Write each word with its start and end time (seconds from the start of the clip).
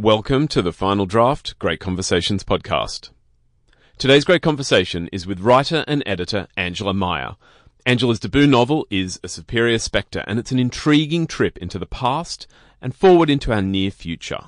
Welcome 0.00 0.46
to 0.48 0.62
the 0.62 0.72
Final 0.72 1.06
Draft 1.06 1.58
Great 1.58 1.80
Conversations 1.80 2.44
podcast. 2.44 3.10
Today's 3.98 4.24
great 4.24 4.42
conversation 4.42 5.08
is 5.10 5.26
with 5.26 5.40
writer 5.40 5.84
and 5.88 6.04
editor 6.06 6.46
Angela 6.56 6.94
Meyer. 6.94 7.34
Angela's 7.84 8.20
debut 8.20 8.46
novel 8.46 8.86
is 8.90 9.18
A 9.24 9.28
Superior 9.28 9.80
Spectre, 9.80 10.22
and 10.28 10.38
it's 10.38 10.52
an 10.52 10.60
intriguing 10.60 11.26
trip 11.26 11.58
into 11.58 11.80
the 11.80 11.84
past 11.84 12.46
and 12.80 12.94
forward 12.94 13.28
into 13.28 13.52
our 13.52 13.60
near 13.60 13.90
future. 13.90 14.38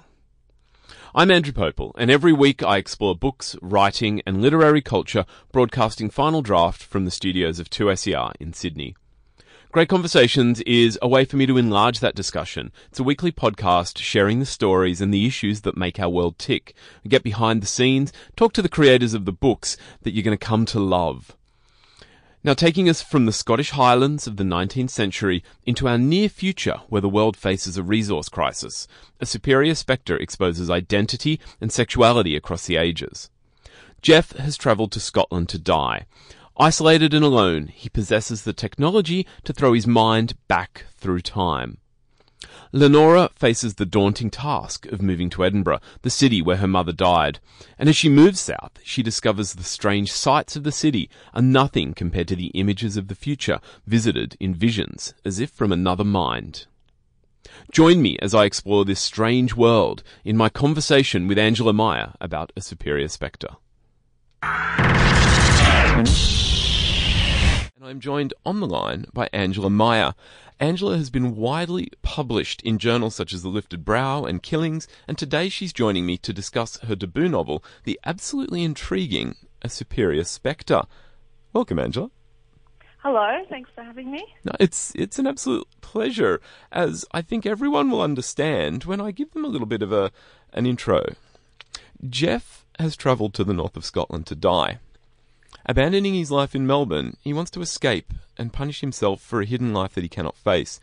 I'm 1.17 1.33
Andrew 1.33 1.53
Popel, 1.53 1.97
and 1.99 2.13
every 2.13 2.33
week 2.33 2.63
I 2.63 2.77
explore 2.77 3.17
books, 3.17 3.57
writing, 3.61 4.23
and 4.25 4.41
literary 4.41 4.83
culture, 4.83 5.27
broadcasting 5.51 6.11
Final 6.11 6.43
Draft 6.43 6.81
from 6.81 7.07
the 7.07 7.11
studios 7.11 7.59
of 7.59 7.69
2SER 7.69 8.35
in 8.39 8.53
Sydney. 8.53 8.95
Great 9.73 9.89
Conversations 9.89 10.61
is 10.63 10.99
a 11.01 11.07
way 11.07 11.25
for 11.25 11.37
me 11.37 11.47
to 11.47 11.57
enlarge 11.57 12.01
that 12.01 12.17
discussion. 12.17 12.73
It's 12.89 12.99
a 12.99 13.05
weekly 13.05 13.31
podcast 13.31 13.99
sharing 13.99 14.41
the 14.41 14.45
stories 14.45 15.01
and 15.01 15.15
the 15.15 15.27
issues 15.27 15.61
that 15.61 15.77
make 15.77 16.01
our 16.01 16.09
world 16.09 16.41
tick. 16.41 16.75
I 17.05 17.09
get 17.09 17.23
behind 17.23 17.63
the 17.63 17.69
scenes, 17.69 18.13
talk 18.35 18.53
to 18.55 18.63
the 18.63 18.69
creators 18.69 19.15
of 19.15 19.27
the 19.27 19.33
books 19.33 19.77
that 20.03 20.11
you're 20.11 20.25
going 20.25 20.37
to 20.37 20.45
come 20.45 20.67
to 20.67 20.81
love. 20.81 21.37
Now, 22.43 22.53
taking 22.53 22.89
us 22.89 23.01
from 23.01 23.27
the 23.27 23.33
Scottish 23.33 23.71
Highlands 23.71 24.27
of 24.27 24.39
the 24.39 24.43
19th 24.43 24.91
century 24.91 25.45
into 25.65 25.87
our 25.87 25.99
near 25.99 26.29
future 26.29 26.81
where 26.89 27.01
the 27.01 27.09
world 27.09 27.37
faces 27.37 27.77
a 27.77 27.85
resource 27.85 28.29
crisis, 28.29 28.89
a 29.21 29.27
superior 29.27 29.77
spectre 29.77 30.17
exposes 30.17 30.69
identity 30.69 31.39
and 31.61 31.71
sexuality 31.71 32.35
across 32.35 32.67
the 32.67 32.75
ages. 32.75 33.31
Jeff 34.03 34.33
has 34.33 34.57
travelled 34.57 34.91
to 34.91 34.99
Scotland 34.99 35.49
to 35.51 35.59
die. 35.59 36.07
Isolated 36.57 37.15
and 37.15 37.25
alone, 37.25 37.69
he 37.69 37.89
possesses 37.89 38.43
the 38.43 38.53
technology 38.53 39.27
to 39.45 39.53
throw 39.53 39.73
his 39.73 39.87
mind 39.87 40.35
back 40.49 40.87
through 40.97 41.21
time. 41.21 41.79
Lenora 42.73 43.31
faces 43.35 43.75
the 43.75 43.87
daunting 43.87 44.31
task 44.31 44.87
of 44.87 45.03
moving 45.03 45.29
to 45.31 45.45
Edinburgh, 45.45 45.81
the 46.03 46.11
city 46.11 46.41
where 46.41 46.59
her 46.59 46.69
mother 46.69 46.93
died. 46.93 47.41
And 47.79 47.89
as 47.89 47.97
she 47.97 48.09
moves 48.09 48.41
south, 48.41 48.79
she 48.83 49.03
discovers 49.03 49.55
the 49.55 49.65
strange 49.65 50.13
sights 50.13 50.55
of 50.55 50.63
the 50.63 50.73
city 50.73 51.11
are 51.35 51.43
nothing 51.43 51.95
compared 51.95 52.29
to 52.29 52.37
the 52.37 52.49
images 52.49 52.97
of 52.97 53.09
the 53.09 53.15
future 53.15 53.61
visited 53.87 54.37
in 54.39 54.55
visions 54.55 55.15
as 55.25 55.41
if 55.41 55.51
from 55.51 55.73
another 55.73 56.05
mind. 56.05 56.67
Join 57.73 58.01
me 58.03 58.19
as 58.23 58.35
I 58.35 58.45
explore 58.45 58.85
this 58.85 59.01
strange 59.01 59.55
world 59.55 60.03
in 60.25 60.37
my 60.37 60.49
conversation 60.49 61.27
with 61.27 61.39
Angela 61.39 61.73
Meyer 61.73 62.15
about 62.21 62.53
a 62.57 62.61
superior 62.61 63.09
spectre. 63.09 63.57
And 67.81 67.89
I'm 67.89 68.01
joined 68.01 68.35
on 68.45 68.61
the 68.61 68.67
line 68.67 69.07
by 69.11 69.31
Angela 69.33 69.71
Meyer. 69.71 70.13
Angela 70.59 70.99
has 70.99 71.09
been 71.09 71.35
widely 71.35 71.89
published 72.03 72.61
in 72.61 72.79
journals 72.79 73.15
such 73.15 73.33
as 73.33 73.41
The 73.41 73.49
Lifted 73.49 73.87
Brow 73.87 74.27
and 74.27 74.43
Killings, 74.43 74.87
and 75.09 75.17
today 75.17 75.49
she's 75.49 75.73
joining 75.73 76.05
me 76.05 76.19
to 76.19 76.35
discuss 76.35 76.77
her 76.81 76.95
debut 76.95 77.31
novel, 77.31 77.65
the 77.85 77.99
absolutely 78.05 78.65
intriguing 78.65 79.35
A 79.63 79.71
Superior 79.71 80.25
Spectre. 80.25 80.83
Welcome, 81.55 81.79
Angela. 81.79 82.11
Hello, 82.99 83.47
thanks 83.49 83.71
for 83.75 83.83
having 83.83 84.11
me. 84.11 84.27
No, 84.45 84.53
it's 84.61 84.93
it's 84.95 85.19
an 85.19 85.27
absolute 85.27 85.67
pleasure, 85.81 86.39
as 86.71 87.07
I 87.13 87.23
think 87.23 87.47
everyone 87.47 87.91
will 87.91 88.03
understand 88.03 88.85
when 88.85 89.01
I 89.01 89.11
give 89.11 89.31
them 89.31 89.47
a 89.47 89.49
little 89.49 89.67
bit 89.67 89.81
of 89.81 89.91
a 89.91 90.11
an 90.53 90.67
intro. 90.67 91.15
Jeff 92.07 92.67
has 92.79 92.95
travelled 92.95 93.33
to 93.35 93.45
the 93.45 93.55
north 93.55 93.75
of 93.75 93.87
Scotland 93.87 94.27
to 94.27 94.35
die. 94.35 94.81
Abandoning 95.71 96.15
his 96.15 96.33
life 96.33 96.57
in 96.57 96.67
Melbourne, 96.67 97.17
he 97.23 97.33
wants 97.33 97.53
to 97.53 97.61
escape 97.61 98.13
and 98.37 98.53
punish 98.53 98.81
himself 98.81 99.21
for 99.21 99.41
a 99.41 99.47
hidden 99.47 99.73
life 99.73 99.95
that 99.95 100.03
he 100.03 100.09
cannot 100.09 100.37
face. 100.37 100.81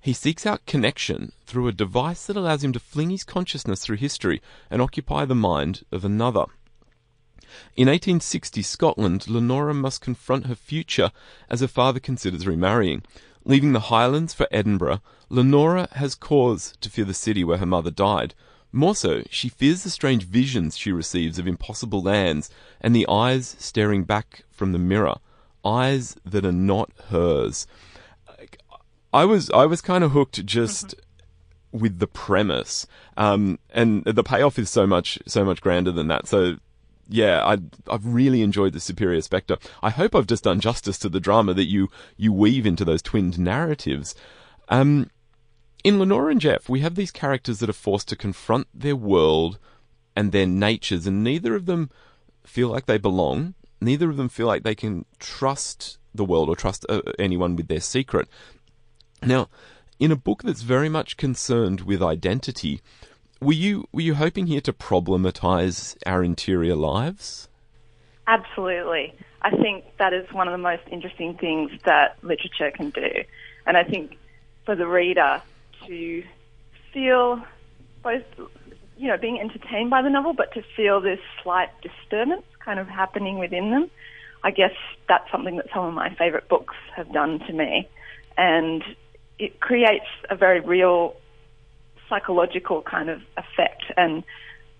He 0.00 0.12
seeks 0.12 0.46
out 0.46 0.64
connection 0.64 1.32
through 1.44 1.66
a 1.66 1.72
device 1.72 2.24
that 2.26 2.36
allows 2.36 2.62
him 2.62 2.72
to 2.72 2.78
fling 2.78 3.10
his 3.10 3.24
consciousness 3.24 3.84
through 3.84 3.96
history 3.96 4.40
and 4.70 4.80
occupy 4.80 5.24
the 5.24 5.34
mind 5.34 5.82
of 5.90 6.04
another. 6.04 6.44
In 7.74 7.88
1860 7.88 8.62
Scotland, 8.62 9.26
Lenora 9.26 9.74
must 9.74 10.00
confront 10.00 10.46
her 10.46 10.54
future 10.54 11.10
as 11.50 11.60
her 11.60 11.66
father 11.66 11.98
considers 11.98 12.46
remarrying. 12.46 13.02
Leaving 13.44 13.72
the 13.72 13.90
Highlands 13.90 14.34
for 14.34 14.46
Edinburgh, 14.52 15.02
Lenora 15.28 15.88
has 15.94 16.14
cause 16.14 16.74
to 16.80 16.88
fear 16.88 17.04
the 17.04 17.12
city 17.12 17.42
where 17.42 17.58
her 17.58 17.66
mother 17.66 17.90
died. 17.90 18.36
More 18.72 18.94
so, 18.94 19.22
she 19.30 19.48
fears 19.48 19.82
the 19.82 19.90
strange 19.90 20.24
visions 20.24 20.76
she 20.76 20.92
receives 20.92 21.38
of 21.38 21.46
impossible 21.46 22.02
lands 22.02 22.50
and 22.80 22.94
the 22.94 23.06
eyes 23.08 23.56
staring 23.58 24.04
back 24.04 24.44
from 24.50 24.72
the 24.72 24.78
mirror, 24.78 25.16
eyes 25.64 26.16
that 26.24 26.44
are 26.44 26.52
not 26.52 26.90
hers. 27.08 27.66
I 29.12 29.24
was 29.24 29.50
I 29.50 29.64
was 29.64 29.80
kind 29.80 30.04
of 30.04 30.12
hooked 30.12 30.44
just 30.44 30.94
with 31.72 31.98
the 31.98 32.06
premise, 32.06 32.86
um, 33.16 33.58
and 33.70 34.04
the 34.04 34.22
payoff 34.22 34.58
is 34.58 34.68
so 34.68 34.86
much 34.86 35.18
so 35.26 35.44
much 35.44 35.62
grander 35.62 35.92
than 35.92 36.08
that. 36.08 36.26
So 36.26 36.56
yeah, 37.08 37.42
I, 37.44 37.58
I've 37.90 38.04
really 38.06 38.42
enjoyed 38.42 38.74
the 38.74 38.80
Superior 38.80 39.22
Spectre. 39.22 39.56
I 39.82 39.88
hope 39.90 40.14
I've 40.14 40.26
just 40.26 40.44
done 40.44 40.60
justice 40.60 40.98
to 40.98 41.08
the 41.08 41.20
drama 41.20 41.54
that 41.54 41.64
you 41.64 41.88
you 42.18 42.34
weave 42.34 42.66
into 42.66 42.84
those 42.84 43.00
twinned 43.00 43.38
narratives. 43.38 44.14
Um, 44.68 45.10
in 45.84 45.98
Lenora 45.98 46.32
and 46.32 46.40
Jeff, 46.40 46.68
we 46.68 46.80
have 46.80 46.94
these 46.94 47.10
characters 47.10 47.60
that 47.60 47.70
are 47.70 47.74
forced 47.74 48.08
to 48.08 48.16
confront 48.16 48.66
their 48.74 48.96
world 48.96 49.58
and 50.16 50.32
their 50.32 50.46
natures, 50.46 51.06
and 51.06 51.22
neither 51.22 51.54
of 51.54 51.66
them 51.66 51.90
feel 52.44 52.68
like 52.68 52.86
they 52.86 52.98
belong. 52.98 53.54
Neither 53.80 54.10
of 54.10 54.16
them 54.16 54.28
feel 54.28 54.46
like 54.46 54.64
they 54.64 54.74
can 54.74 55.04
trust 55.18 55.98
the 56.14 56.24
world 56.24 56.48
or 56.48 56.56
trust 56.56 56.84
uh, 56.88 57.02
anyone 57.18 57.54
with 57.54 57.68
their 57.68 57.80
secret. 57.80 58.28
Now, 59.22 59.48
in 60.00 60.10
a 60.10 60.16
book 60.16 60.42
that's 60.42 60.62
very 60.62 60.88
much 60.88 61.16
concerned 61.16 61.82
with 61.82 62.02
identity, 62.02 62.80
were 63.40 63.52
you 63.52 63.88
were 63.92 64.00
you 64.00 64.14
hoping 64.14 64.48
here 64.48 64.60
to 64.62 64.72
problematize 64.72 65.96
our 66.06 66.24
interior 66.24 66.74
lives? 66.74 67.48
Absolutely. 68.26 69.14
I 69.42 69.50
think 69.50 69.84
that 69.98 70.12
is 70.12 70.30
one 70.32 70.48
of 70.48 70.52
the 70.52 70.58
most 70.58 70.82
interesting 70.90 71.36
things 71.38 71.70
that 71.84 72.16
literature 72.22 72.70
can 72.72 72.90
do. 72.90 73.08
And 73.66 73.76
I 73.76 73.84
think 73.84 74.18
for 74.66 74.74
the 74.74 74.86
reader, 74.86 75.40
to 75.86 76.22
feel 76.92 77.42
both, 78.02 78.24
you 78.96 79.08
know, 79.08 79.16
being 79.16 79.40
entertained 79.40 79.90
by 79.90 80.02
the 80.02 80.10
novel, 80.10 80.32
but 80.32 80.52
to 80.54 80.62
feel 80.76 81.00
this 81.00 81.20
slight 81.42 81.70
disturbance 81.82 82.44
kind 82.64 82.78
of 82.78 82.88
happening 82.88 83.38
within 83.38 83.70
them. 83.70 83.90
I 84.44 84.50
guess 84.50 84.74
that's 85.08 85.30
something 85.30 85.56
that 85.56 85.66
some 85.74 85.84
of 85.84 85.94
my 85.94 86.14
favorite 86.14 86.48
books 86.48 86.74
have 86.94 87.12
done 87.12 87.40
to 87.40 87.52
me. 87.52 87.88
And 88.36 88.84
it 89.38 89.60
creates 89.60 90.06
a 90.30 90.36
very 90.36 90.60
real 90.60 91.16
psychological 92.08 92.82
kind 92.82 93.10
of 93.10 93.20
effect 93.36 93.84
and 93.96 94.22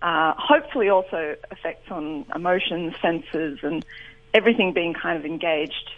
uh, 0.00 0.32
hopefully 0.36 0.88
also 0.88 1.36
effects 1.50 1.90
on 1.90 2.24
emotions, 2.34 2.94
senses, 3.02 3.58
and 3.62 3.84
everything 4.32 4.72
being 4.72 4.94
kind 4.94 5.18
of 5.18 5.24
engaged 5.24 5.90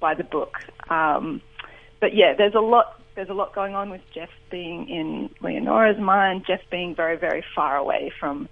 by 0.00 0.14
the 0.14 0.24
book. 0.24 0.58
Um, 0.88 1.42
but 2.00 2.14
yeah, 2.14 2.34
there's 2.36 2.54
a 2.54 2.60
lot 2.60 3.01
there's 3.14 3.28
a 3.28 3.34
lot 3.34 3.54
going 3.54 3.74
on 3.74 3.90
with 3.90 4.00
Jeff 4.14 4.30
being 4.50 4.88
in 4.88 5.30
Leonora's 5.40 6.00
mind, 6.00 6.44
Jeff 6.46 6.60
being 6.70 6.94
very, 6.94 7.16
very 7.16 7.44
far 7.54 7.76
away 7.76 8.12
from 8.18 8.48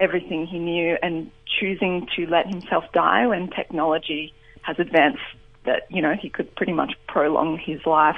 everything 0.00 0.46
he 0.46 0.58
knew 0.58 0.96
and 1.02 1.30
choosing 1.60 2.06
to 2.16 2.26
let 2.26 2.46
himself 2.46 2.84
die 2.92 3.26
when 3.26 3.48
technology 3.50 4.32
has 4.62 4.78
advanced 4.78 5.20
that, 5.64 5.82
you 5.90 6.00
know, 6.00 6.14
he 6.14 6.30
could 6.30 6.54
pretty 6.56 6.72
much 6.72 6.92
prolong 7.06 7.58
his 7.58 7.84
life 7.84 8.16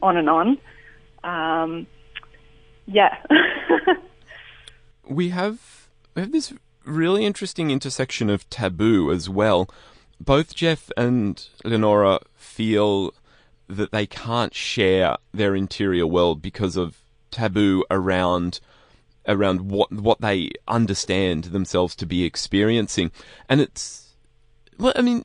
on 0.00 0.16
and 0.16 0.28
on. 0.28 0.58
Um, 1.24 1.86
yeah. 2.86 3.16
we 5.08 5.30
have 5.30 5.88
we 6.14 6.22
have 6.22 6.32
this 6.32 6.52
really 6.84 7.24
interesting 7.24 7.70
intersection 7.70 8.28
of 8.28 8.48
taboo 8.50 9.10
as 9.10 9.28
well. 9.28 9.68
Both 10.20 10.54
Jeff 10.54 10.90
and 10.96 11.44
Lenora 11.64 12.20
feel 12.34 13.14
that 13.76 13.92
they 13.92 14.06
can't 14.06 14.54
share 14.54 15.16
their 15.32 15.54
interior 15.54 16.06
world 16.06 16.42
because 16.42 16.76
of 16.76 16.98
taboo 17.30 17.84
around 17.90 18.60
around 19.26 19.70
what 19.70 19.92
what 19.92 20.20
they 20.20 20.50
understand 20.68 21.44
themselves 21.44 21.94
to 21.96 22.06
be 22.06 22.24
experiencing. 22.24 23.10
And 23.48 23.60
it's 23.60 24.14
well 24.78 24.92
i 24.96 25.02
mean 25.02 25.24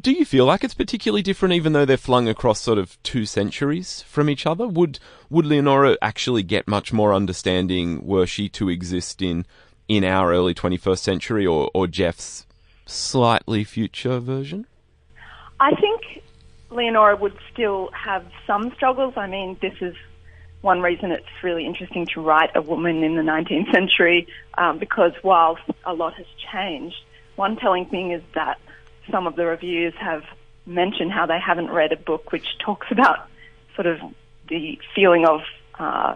do 0.00 0.12
you 0.12 0.24
feel 0.24 0.44
like 0.44 0.62
it's 0.62 0.74
particularly 0.74 1.22
different 1.22 1.54
even 1.54 1.72
though 1.72 1.84
they're 1.84 1.96
flung 1.96 2.28
across 2.28 2.60
sort 2.60 2.78
of 2.78 3.00
two 3.02 3.26
centuries 3.26 4.02
from 4.02 4.30
each 4.30 4.46
other? 4.46 4.66
Would 4.68 4.98
would 5.28 5.46
leonora 5.46 5.96
actually 6.00 6.42
get 6.42 6.68
much 6.68 6.92
more 6.92 7.12
understanding 7.12 8.06
were 8.06 8.26
she 8.26 8.48
to 8.50 8.68
exist 8.68 9.20
in 9.20 9.46
in 9.88 10.04
our 10.04 10.32
early 10.32 10.54
21st 10.54 10.98
century 10.98 11.46
or 11.46 11.70
or 11.74 11.86
jeff's 11.86 12.46
slightly 12.86 13.64
future 13.64 14.20
version? 14.20 14.66
I 15.58 15.72
think 15.74 16.22
Leonora 16.70 17.16
would 17.16 17.36
still 17.52 17.90
have 17.92 18.24
some 18.46 18.72
struggles. 18.74 19.14
I 19.16 19.26
mean, 19.26 19.58
this 19.60 19.74
is 19.80 19.94
one 20.62 20.80
reason 20.80 21.10
it's 21.10 21.26
really 21.42 21.66
interesting 21.66 22.06
to 22.14 22.20
write 22.20 22.50
a 22.54 22.62
woman 22.62 23.02
in 23.02 23.16
the 23.16 23.22
19th 23.22 23.72
century 23.72 24.28
um, 24.58 24.78
because 24.78 25.12
while 25.22 25.58
a 25.84 25.94
lot 25.94 26.14
has 26.14 26.26
changed, 26.52 26.96
one 27.36 27.56
telling 27.56 27.86
thing 27.86 28.12
is 28.12 28.22
that 28.34 28.58
some 29.10 29.26
of 29.26 29.36
the 29.36 29.46
reviews 29.46 29.94
have 29.98 30.22
mentioned 30.66 31.10
how 31.10 31.26
they 31.26 31.40
haven't 31.40 31.70
read 31.70 31.92
a 31.92 31.96
book 31.96 32.30
which 32.32 32.58
talks 32.58 32.86
about 32.90 33.26
sort 33.74 33.86
of 33.86 33.98
the 34.48 34.78
feeling 34.94 35.26
of 35.26 35.40
uh, 35.78 36.14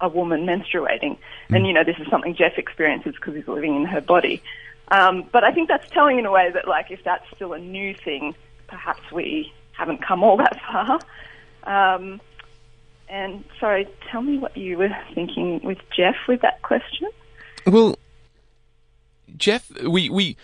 a 0.00 0.08
woman 0.08 0.44
menstruating. 0.44 1.16
And, 1.48 1.66
you 1.66 1.72
know, 1.72 1.84
this 1.84 1.96
is 1.98 2.08
something 2.10 2.34
Jeff 2.34 2.58
experiences 2.58 3.14
because 3.14 3.34
he's 3.34 3.48
living 3.48 3.76
in 3.76 3.84
her 3.84 4.00
body. 4.00 4.42
Um, 4.90 5.24
but 5.32 5.44
I 5.44 5.52
think 5.52 5.68
that's 5.68 5.88
telling 5.90 6.18
in 6.18 6.26
a 6.26 6.32
way 6.32 6.50
that, 6.52 6.66
like, 6.66 6.90
if 6.90 7.04
that's 7.04 7.24
still 7.34 7.52
a 7.52 7.58
new 7.58 7.94
thing, 7.94 8.34
perhaps 8.66 9.00
we 9.12 9.52
haven't 9.78 10.04
come 10.04 10.22
all 10.22 10.36
that 10.36 10.60
far. 10.70 10.98
Um, 11.62 12.20
and 13.08 13.44
sorry, 13.58 13.88
tell 14.10 14.20
me 14.20 14.36
what 14.38 14.56
you 14.56 14.76
were 14.76 14.94
thinking 15.14 15.60
with 15.62 15.78
Jeff 15.96 16.16
with 16.26 16.42
that 16.42 16.60
question. 16.62 17.08
Well, 17.66 17.98
Jeff, 19.36 19.70
we 19.82 20.10
we 20.10 20.36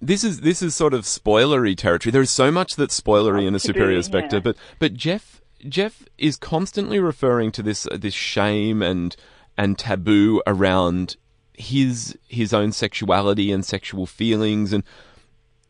this 0.00 0.22
is 0.22 0.40
this 0.42 0.62
is 0.62 0.76
sort 0.76 0.94
of 0.94 1.02
spoilery 1.04 1.76
territory. 1.76 2.12
There 2.12 2.22
is 2.22 2.30
so 2.30 2.52
much 2.52 2.76
that's 2.76 3.00
spoilery 3.00 3.46
in 3.46 3.54
a 3.54 3.58
superior 3.58 4.02
spectre, 4.02 4.36
yeah. 4.36 4.40
but 4.40 4.56
but 4.78 4.94
Jeff 4.94 5.40
Jeff 5.68 6.04
is 6.18 6.36
constantly 6.36 7.00
referring 7.00 7.50
to 7.52 7.62
this 7.62 7.86
uh, 7.86 7.96
this 7.98 8.14
shame 8.14 8.82
and 8.82 9.16
and 9.56 9.78
taboo 9.78 10.42
around 10.46 11.16
his 11.54 12.16
his 12.28 12.52
own 12.52 12.72
sexuality 12.72 13.50
and 13.50 13.64
sexual 13.64 14.04
feelings 14.04 14.74
and 14.74 14.84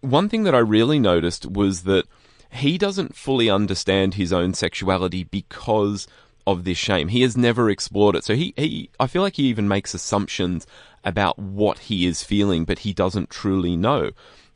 one 0.00 0.29
thing 0.29 0.44
that 0.44 0.55
I 0.55 0.58
really 0.58 0.99
noticed 0.99 1.47
was 1.47 1.82
that 1.82 2.06
he 2.50 2.78
doesn't 2.78 3.16
fully 3.16 3.50
understand 3.50 4.14
his 4.14 4.32
own 4.32 4.54
sexuality 4.54 5.25
because 5.25 6.06
of 6.46 6.64
this 6.64 6.78
shame. 6.78 7.08
He 7.08 7.22
has 7.22 7.37
never 7.37 7.69
explored 7.69 8.14
it. 8.16 8.25
So 8.25 8.34
he, 8.34 8.54
he 8.56 8.90
I 9.00 9.06
feel 9.06 9.22
like 9.22 9.37
he 9.37 9.44
even 9.44 9.69
makes 9.69 9.94
assumptions 9.94 10.66
about 11.04 11.38
what 11.38 11.81
he 11.81 12.06
is 12.06 12.22
feeling, 12.22 12.64
but 12.64 12.81
he 12.81 12.93
doesn't 12.93 13.31
truly 13.31 13.76
know. 13.76 14.10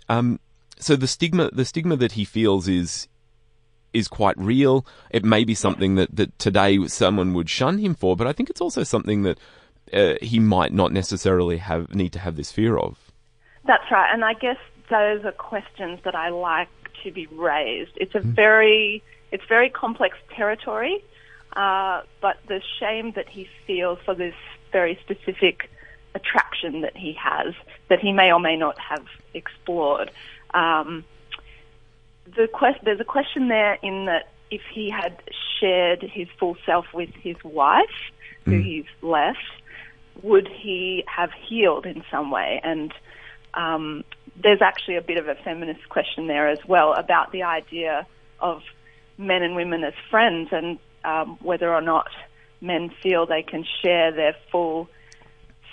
Um, 0.09 0.41
so 0.79 0.97
the 0.97 1.07
stigma 1.07 1.51
the 1.53 1.65
stigma 1.65 1.97
that 1.97 2.13
he 2.13 2.25
feels 2.25 2.69
is 2.69 3.09
is 3.93 4.09
quite 4.09 4.39
real. 4.39 4.87
It 5.11 5.25
may 5.25 5.45
be 5.45 5.55
something 5.55 5.97
that, 5.97 6.15
that 6.15 6.39
today 6.39 6.87
someone 6.87 7.35
would 7.35 7.51
shun 7.51 7.79
him 7.79 7.95
for, 7.95 8.17
but 8.17 8.27
I 8.27 8.33
think 8.33 8.49
it's 8.49 8.61
also 8.61 8.85
something 8.85 9.23
that 9.23 9.39
uh, 9.93 10.15
he 10.23 10.39
might 10.39 10.73
not 10.73 10.93
necessarily 10.93 11.57
have 11.57 11.93
need 11.95 12.13
to 12.13 12.21
have 12.21 12.37
this 12.37 12.53
fear 12.53 12.77
of. 12.77 13.11
That's 13.67 13.91
right, 13.91 14.13
and 14.13 14.25
I 14.25 14.35
guess 14.35 14.57
those 14.91 15.25
are 15.25 15.33
questions 15.33 16.01
that 16.05 16.15
I 16.15 16.31
like 16.31 16.69
to 17.05 17.11
be 17.11 17.27
raised. 17.27 17.93
It's 17.97 18.15
a 18.15 18.21
very 18.21 19.03
it's 19.33 19.45
very 19.49 19.71
complex 19.71 20.17
territory, 20.35 21.05
uh, 21.55 22.03
but 22.21 22.39
the 22.49 22.61
shame 22.79 23.13
that 23.13 23.29
he 23.29 23.49
feels 23.67 23.99
for 24.05 24.15
this 24.15 24.35
very 24.73 24.99
specific 25.03 25.71
attraction 26.15 26.81
that 26.81 26.97
he 26.97 27.13
has 27.13 27.55
that 27.89 28.01
he 28.01 28.13
may 28.13 28.33
or 28.33 28.41
may 28.41 28.57
not 28.57 28.79
have 28.79 29.07
explored. 29.35 30.11
Um, 30.53 31.05
the 32.27 32.49
quest- 32.49 32.85
there's 32.85 33.01
a 33.01 33.05
question 33.05 33.49
there 33.49 33.79
in 33.83 34.07
that 34.07 34.29
if 34.51 34.63
he 34.73 34.91
had 34.91 35.23
shared 35.59 36.03
his 36.03 36.29
full 36.39 36.57
self 36.67 36.87
with 36.93 37.11
his 37.15 37.37
wife, 37.45 38.11
who 38.45 38.59
he's 38.59 38.87
left, 39.03 39.39
would 40.23 40.49
he 40.49 41.05
have 41.07 41.31
healed 41.33 41.87
in 41.87 42.03
some 42.11 42.31
way? 42.31 42.61
And 42.63 42.93
um, 43.55 44.05
there's 44.43 44.63
actually 44.63 44.97
a 44.97 45.03
bit 45.03 45.19
of 45.19 45.29
a 45.29 45.35
feminist 45.35 45.89
question 45.89 46.27
there 46.27 46.49
as 46.49 46.59
well 46.67 46.95
about 46.95 47.33
the 47.33 47.43
idea 47.43 48.07
of 48.39 48.63
men 49.19 49.43
and 49.43 49.55
women 49.55 49.85
as 49.85 49.95
friends 50.11 50.49
and 50.53 50.79
um, 51.05 51.39
whether 51.43 51.73
or 51.73 51.81
not 51.81 52.09
men 52.61 52.91
feel 53.03 53.27
they 53.27 53.43
can 53.43 53.65
share 53.83 54.13
their 54.13 54.35
full 54.51 54.89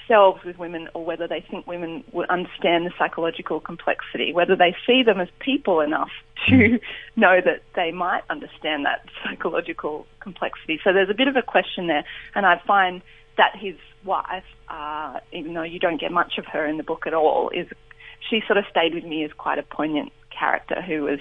selves 0.07 0.43
with 0.43 0.57
women 0.57 0.87
or 0.93 1.03
whether 1.03 1.27
they 1.27 1.41
think 1.41 1.67
women 1.67 2.03
would 2.13 2.29
understand 2.29 2.85
the 2.85 2.91
psychological 2.97 3.59
complexity, 3.59 4.33
whether 4.33 4.55
they 4.55 4.75
see 4.85 5.03
them 5.03 5.19
as 5.19 5.27
people 5.39 5.81
enough 5.81 6.11
to 6.47 6.79
know 7.15 7.41
that 7.41 7.61
they 7.75 7.91
might 7.91 8.23
understand 8.29 8.85
that 8.85 9.05
psychological 9.23 10.07
complexity. 10.19 10.79
So 10.83 10.93
there's 10.93 11.09
a 11.09 11.13
bit 11.13 11.27
of 11.27 11.35
a 11.35 11.41
question 11.41 11.87
there, 11.87 12.05
and 12.35 12.45
I 12.45 12.61
find 12.65 13.01
that 13.37 13.55
his 13.55 13.75
wife, 14.07 14.43
uh, 14.69 15.19
even 15.31 15.53
though 15.53 15.63
you 15.63 15.79
don't 15.79 16.01
get 16.01 16.11
much 16.11 16.39
of 16.39 16.45
her 16.45 16.65
in 16.65 16.77
the 16.77 16.83
book 16.83 17.05
at 17.05 17.13
all, 17.13 17.49
is 17.49 17.67
she 18.29 18.41
sort 18.47 18.57
of 18.57 18.65
stayed 18.71 18.95
with 18.95 19.03
me 19.03 19.23
as 19.23 19.31
quite 19.33 19.59
a 19.59 19.63
poignant 19.63 20.11
character 20.31 20.81
who 20.81 21.03
was 21.03 21.19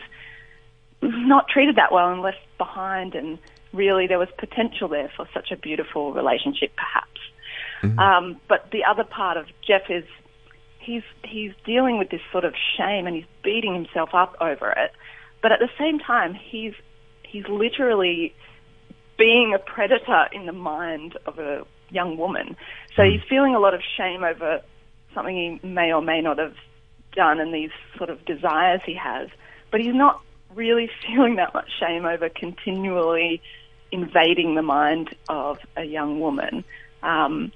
not 1.03 1.49
treated 1.49 1.77
that 1.77 1.93
well 1.93 2.11
and 2.11 2.23
left 2.23 2.39
behind, 2.57 3.15
and 3.15 3.39
really 3.73 4.07
there 4.07 4.19
was 4.19 4.29
potential 4.39 4.89
there 4.89 5.13
for 5.15 5.29
such 5.35 5.51
a 5.51 5.57
beautiful 5.57 6.13
relationship, 6.13 6.73
perhaps. 6.77 7.21
Um, 7.99 8.41
but 8.49 8.71
the 8.73 8.85
other 8.85 9.05
part 9.05 9.37
of 9.37 9.47
Jeff 9.67 9.91
is 9.91 10.05
he's 10.81 11.03
he's 11.25 11.53
dealing 11.65 11.99
with 11.99 12.09
this 12.11 12.23
sort 12.33 12.45
of 12.45 12.55
shame 12.77 13.07
and 13.07 13.15
he's 13.15 13.27
beating 13.43 13.75
himself 13.75 14.11
up 14.15 14.37
over 14.41 14.71
it. 14.71 14.93
But 15.43 15.53
at 15.53 15.59
the 15.59 15.69
same 15.79 15.99
time, 15.99 16.35
he's 16.35 16.73
he's 17.23 17.47
literally 17.49 18.35
being 19.19 19.55
a 19.55 19.59
predator 19.59 20.27
in 20.33 20.47
the 20.47 20.53
mind 20.53 21.17
of 21.27 21.39
a 21.39 21.67
young 21.91 22.17
woman. 22.17 22.57
So 22.95 23.03
he's 23.03 23.23
feeling 23.29 23.55
a 23.55 23.59
lot 23.59 23.75
of 23.75 23.81
shame 23.97 24.25
over 24.25 24.61
something 25.15 25.61
he 25.63 25.67
may 25.67 25.93
or 25.93 26.03
may 26.03 26.21
not 26.21 26.39
have 26.39 26.55
done 27.13 27.41
and 27.41 27.53
these 27.53 27.71
sort 27.97 28.11
of 28.11 28.25
desires 28.25 28.81
he 28.85 28.95
has. 28.95 29.29
But 29.71 29.81
he's 29.81 29.95
not 29.95 30.23
really 30.55 30.91
feeling 31.07 31.37
that 31.37 31.55
much 31.55 31.69
shame 31.81 32.05
over 32.05 32.29
continually 32.29 33.41
invading 33.93 34.55
the 34.55 34.63
mind 34.63 35.15
of 35.29 35.59
a 35.77 35.85
young 35.85 36.21
woman. 36.21 36.65
Um, 37.03 37.53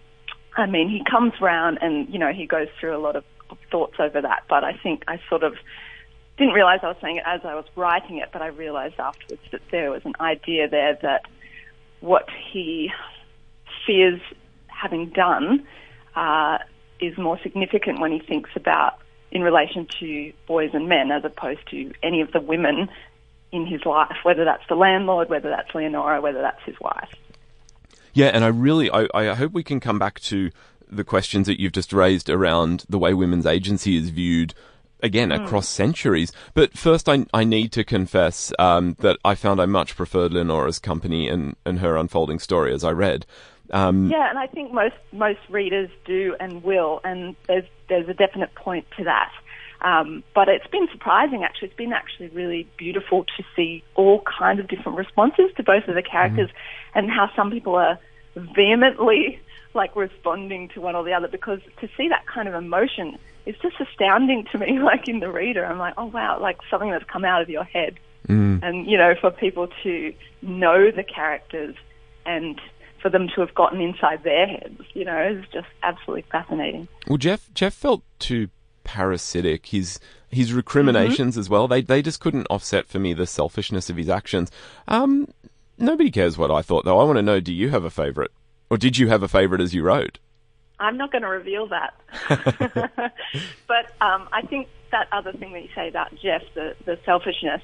I 0.57 0.67
mean, 0.67 0.89
he 0.89 1.03
comes 1.09 1.33
round 1.41 1.79
and, 1.81 2.09
you 2.13 2.19
know, 2.19 2.33
he 2.33 2.47
goes 2.47 2.69
through 2.79 2.97
a 2.97 2.99
lot 2.99 3.17
of 3.17 3.25
thoughts 3.71 3.95
over 3.99 4.21
that, 4.21 4.45
but 4.49 4.65
I 4.65 4.73
think 4.83 5.05
I 5.09 5.21
sort 5.29 5.43
of 5.43 5.55
didn't 6.39 6.55
realize 6.55 6.81
I 6.83 6.89
was 6.89 6.97
saying 7.03 7.17
it 7.17 7.25
as 7.27 7.41
I 7.45 7.55
was 7.55 7.67
writing 7.77 8.19
it, 8.19 8.31
but 8.33 8.43
I 8.43 8.47
realized 8.47 8.99
afterwards 8.99 9.43
that 9.53 9.61
there 9.71 9.91
was 9.91 10.03
an 10.05 10.15
idea 10.21 10.69
there 10.69 10.99
that 11.03 11.23
what 12.01 12.29
he 12.53 12.91
fears 13.91 14.21
having 14.69 15.09
done 15.09 15.67
uh, 16.15 16.59
is 17.01 17.19
more 17.19 17.41
significant 17.43 17.99
when 18.01 18.13
he 18.13 18.21
thinks 18.21 18.51
about 18.55 18.99
in 19.33 19.43
relation 19.43 19.89
to 19.99 20.33
boys 20.47 20.71
and 20.73 20.89
men 20.89 21.11
as 21.11 21.25
opposed 21.25 21.61
to 21.71 21.93
any 22.05 22.21
of 22.21 22.31
the 22.31 22.41
women 22.41 22.89
in 23.51 23.67
his 23.67 23.85
life, 23.85 24.17
whether 24.23 24.45
that's 24.45 24.63
the 24.69 24.77
landlord, 24.77 25.29
whether 25.29 25.51
that's 25.51 25.75
Leonora, 25.75 26.21
whether 26.21 26.41
that's 26.41 26.63
his 26.65 26.79
wife. 26.81 27.11
Yeah, 28.15 28.27
and 28.27 28.45
I 28.45 28.49
really, 28.49 28.89
I, 28.91 29.09
I 29.13 29.35
hope 29.35 29.53
we 29.53 29.65
can 29.65 29.81
come 29.81 29.99
back 29.99 30.21
to 30.21 30.53
the 30.89 31.05
questions 31.05 31.49
that 31.49 31.61
you've 31.61 31.73
just 31.73 31.93
raised 31.93 32.31
around 32.31 32.85
the 32.89 32.99
way 32.99 33.13
women's 33.13 33.47
agency 33.47 33.97
is 33.97 34.11
viewed 34.11 34.55
again 35.03 35.33
across 35.33 35.69
centuries. 35.69 36.33
But 36.55 36.77
first, 36.77 37.09
I, 37.09 37.27
I 37.35 37.43
need 37.43 37.73
to 37.73 37.83
confess 37.83 38.53
um, 38.59 38.97
that 39.01 39.19
I 39.25 39.35
found 39.35 39.61
I 39.61 39.67
much 39.67 39.97
preferred 39.97 40.33
Leonora's 40.33 40.79
company 40.79 41.29
and, 41.29 41.57
and 41.65 41.81
her 41.81 41.97
unfolding 41.97 42.39
story 42.39 42.73
as 42.73 42.85
I 42.85 42.91
read. 42.93 43.27
Um, 43.73 44.11
Yeah, 44.11 44.29
and 44.29 44.39
I 44.39 44.47
think 44.47 44.73
most 44.73 44.97
most 45.13 45.41
readers 45.49 45.91
do 46.05 46.37
and 46.41 46.63
will, 46.63 47.01
and 47.05 47.37
there's 47.47 47.65
there's 47.89 48.09
a 48.09 48.15
definite 48.15 48.55
point 48.55 48.87
to 48.99 49.05
that. 49.05 49.33
Um, 49.83 50.23
but 50.35 50.49
it's 50.49 50.67
been 50.67 50.89
surprising, 50.93 51.43
actually. 51.43 51.69
It's 51.69 51.77
been 51.77 51.93
actually 51.93 52.29
really 52.29 52.69
beautiful 52.77 53.25
to 53.25 53.45
see 53.57 53.83
all 53.95 54.21
kinds 54.23 54.61
of 54.61 54.69
different 54.69 54.99
responses 54.99 55.51
to 55.57 55.63
both 55.63 55.89
of 55.89 55.95
the 55.95 56.03
characters, 56.03 56.51
and 56.95 57.11
how 57.11 57.31
some 57.35 57.51
people 57.51 57.77
are 57.77 57.99
vehemently 58.35 59.41
like 59.73 59.95
responding 59.95 60.69
to 60.71 60.81
one 60.81 60.97
or 60.97 61.05
the 61.05 61.13
other. 61.13 61.29
Because 61.29 61.61
to 61.81 61.89
see 61.97 62.09
that 62.09 62.27
kind 62.27 62.49
of 62.49 62.55
emotion 62.55 63.19
is 63.47 63.57
just 63.63 63.77
astounding 63.81 64.47
to 64.53 64.59
me. 64.59 64.79
Like 64.91 65.09
in 65.09 65.21
the 65.21 65.31
reader, 65.31 65.65
I'm 65.65 65.79
like, 65.79 65.95
oh 65.97 66.07
wow, 66.07 66.39
like 66.41 66.59
something 66.71 66.91
that's 66.91 67.05
come 67.05 67.25
out 67.25 67.41
of 67.43 67.49
your 67.49 67.65
head. 67.65 67.99
And 68.63 68.87
you 68.87 68.99
know, 68.99 69.15
for 69.21 69.31
people 69.31 69.69
to 69.83 70.13
know 70.43 70.91
the 70.91 71.03
characters 71.03 71.75
and 72.27 72.61
for 73.01 73.11
them 73.11 73.29
to 73.35 73.41
have 73.41 73.55
gotten 73.55 73.81
inside 73.81 74.23
their 74.25 74.47
heads, 74.47 74.81
you 74.95 75.05
know, 75.05 75.21
is 75.23 75.45
just 75.53 75.69
absolutely 75.83 76.25
fascinating. 76.31 76.89
Well, 77.09 77.19
Jeff 77.19 77.53
Jeff 77.55 77.75
felt 77.75 78.03
too 78.19 78.49
parasitic. 78.85 79.67
His 79.67 79.99
his 80.31 80.53
recriminations 80.53 81.37
as 81.37 81.49
well. 81.49 81.69
They 81.69 81.83
they 81.83 82.03
just 82.03 82.21
couldn't 82.21 82.47
offset 82.51 82.87
for 82.87 82.99
me 82.99 83.13
the 83.13 83.27
selfishness 83.27 83.91
of 83.91 83.97
his 83.97 84.09
actions. 84.09 84.51
Um, 84.89 85.29
nobody 85.79 86.11
cares 86.11 86.39
what 86.39 86.51
I 86.51 86.63
thought 86.63 86.85
though. 86.85 86.99
I 86.99 87.05
want 87.05 87.17
to 87.17 87.23
know: 87.23 87.41
Do 87.41 87.53
you 87.53 87.71
have 87.71 87.85
a 87.85 87.91
favorite, 87.91 88.31
or 88.69 88.77
did 88.77 88.99
you 88.99 89.09
have 89.09 89.23
a 89.23 89.29
favorite 89.29 89.61
as 89.61 89.75
you 89.75 89.83
wrote? 89.83 90.19
I'm 90.81 90.97
not 90.97 91.13
going 91.13 91.23
to 91.23 91.29
reveal 91.29 91.69
that. 91.69 91.95
but 93.69 93.93
um, 94.01 94.29
I 94.33 94.43
think 94.49 94.69
that 94.91 95.09
other 95.13 95.33
thing 95.33 95.53
that 95.53 95.63
you 95.63 95.69
say 95.75 95.89
about 95.89 96.11
Jeff, 96.17 96.43
the, 96.55 96.75
the 96.87 96.99
selfishness, 97.05 97.61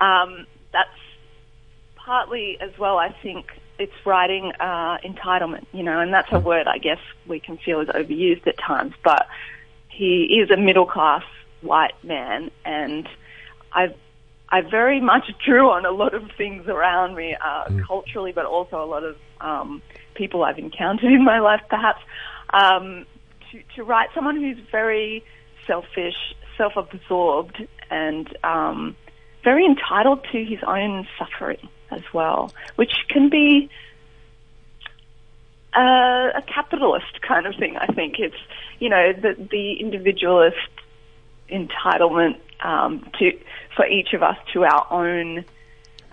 um, 0.00 0.46
that's 0.72 0.90
partly 1.96 2.58
as 2.60 2.70
well, 2.78 2.98
I 2.98 3.14
think 3.22 3.46
it's 3.80 4.06
writing 4.06 4.52
uh, 4.60 4.98
entitlement, 4.98 5.66
you 5.72 5.82
know, 5.82 6.00
and 6.00 6.12
that's 6.12 6.30
a 6.32 6.38
word 6.38 6.66
I 6.66 6.78
guess 6.78 7.00
we 7.26 7.40
can 7.40 7.56
feel 7.58 7.80
is 7.80 7.88
overused 7.88 8.46
at 8.46 8.58
times, 8.58 8.94
but 9.02 9.26
he 9.88 10.40
is 10.40 10.50
a 10.50 10.56
middle 10.56 10.86
class 10.86 11.24
white 11.62 12.02
man 12.02 12.50
and 12.64 13.08
I 13.72 13.94
I 14.52 14.62
very 14.62 15.00
much 15.00 15.30
drew 15.44 15.70
on 15.70 15.86
a 15.86 15.92
lot 15.92 16.12
of 16.12 16.30
things 16.36 16.66
around 16.66 17.14
me 17.14 17.36
uh, 17.40 17.70
culturally, 17.86 18.32
but 18.32 18.46
also 18.46 18.82
a 18.82 18.84
lot 18.84 19.04
of 19.04 19.16
um, 19.40 19.80
people 20.14 20.42
I've 20.42 20.58
encountered 20.58 21.12
in 21.12 21.24
my 21.24 21.38
life, 21.38 21.60
perhaps, 21.68 22.00
um, 22.52 23.06
to, 23.52 23.62
to 23.76 23.84
write 23.84 24.08
someone 24.12 24.36
who's 24.36 24.58
very 24.72 25.24
selfish, 25.68 26.34
self-absorbed, 26.56 27.64
and 27.90 28.36
um, 28.42 28.96
very 29.42 29.64
entitled 29.64 30.24
to 30.32 30.44
his 30.44 30.58
own 30.66 31.06
suffering 31.18 31.68
as 31.90 32.02
well, 32.12 32.52
which 32.76 32.92
can 33.08 33.28
be 33.28 33.70
a 35.74 36.42
capitalist 36.46 37.20
kind 37.22 37.46
of 37.46 37.54
thing. 37.56 37.76
I 37.76 37.86
think 37.86 38.18
it's 38.18 38.36
you 38.78 38.88
know 38.88 39.12
the 39.12 39.34
the 39.50 39.74
individualist 39.74 40.56
entitlement 41.48 42.38
um, 42.60 43.08
to 43.18 43.38
for 43.76 43.86
each 43.86 44.12
of 44.12 44.22
us 44.22 44.36
to 44.52 44.64
our 44.64 44.86
own 44.90 45.44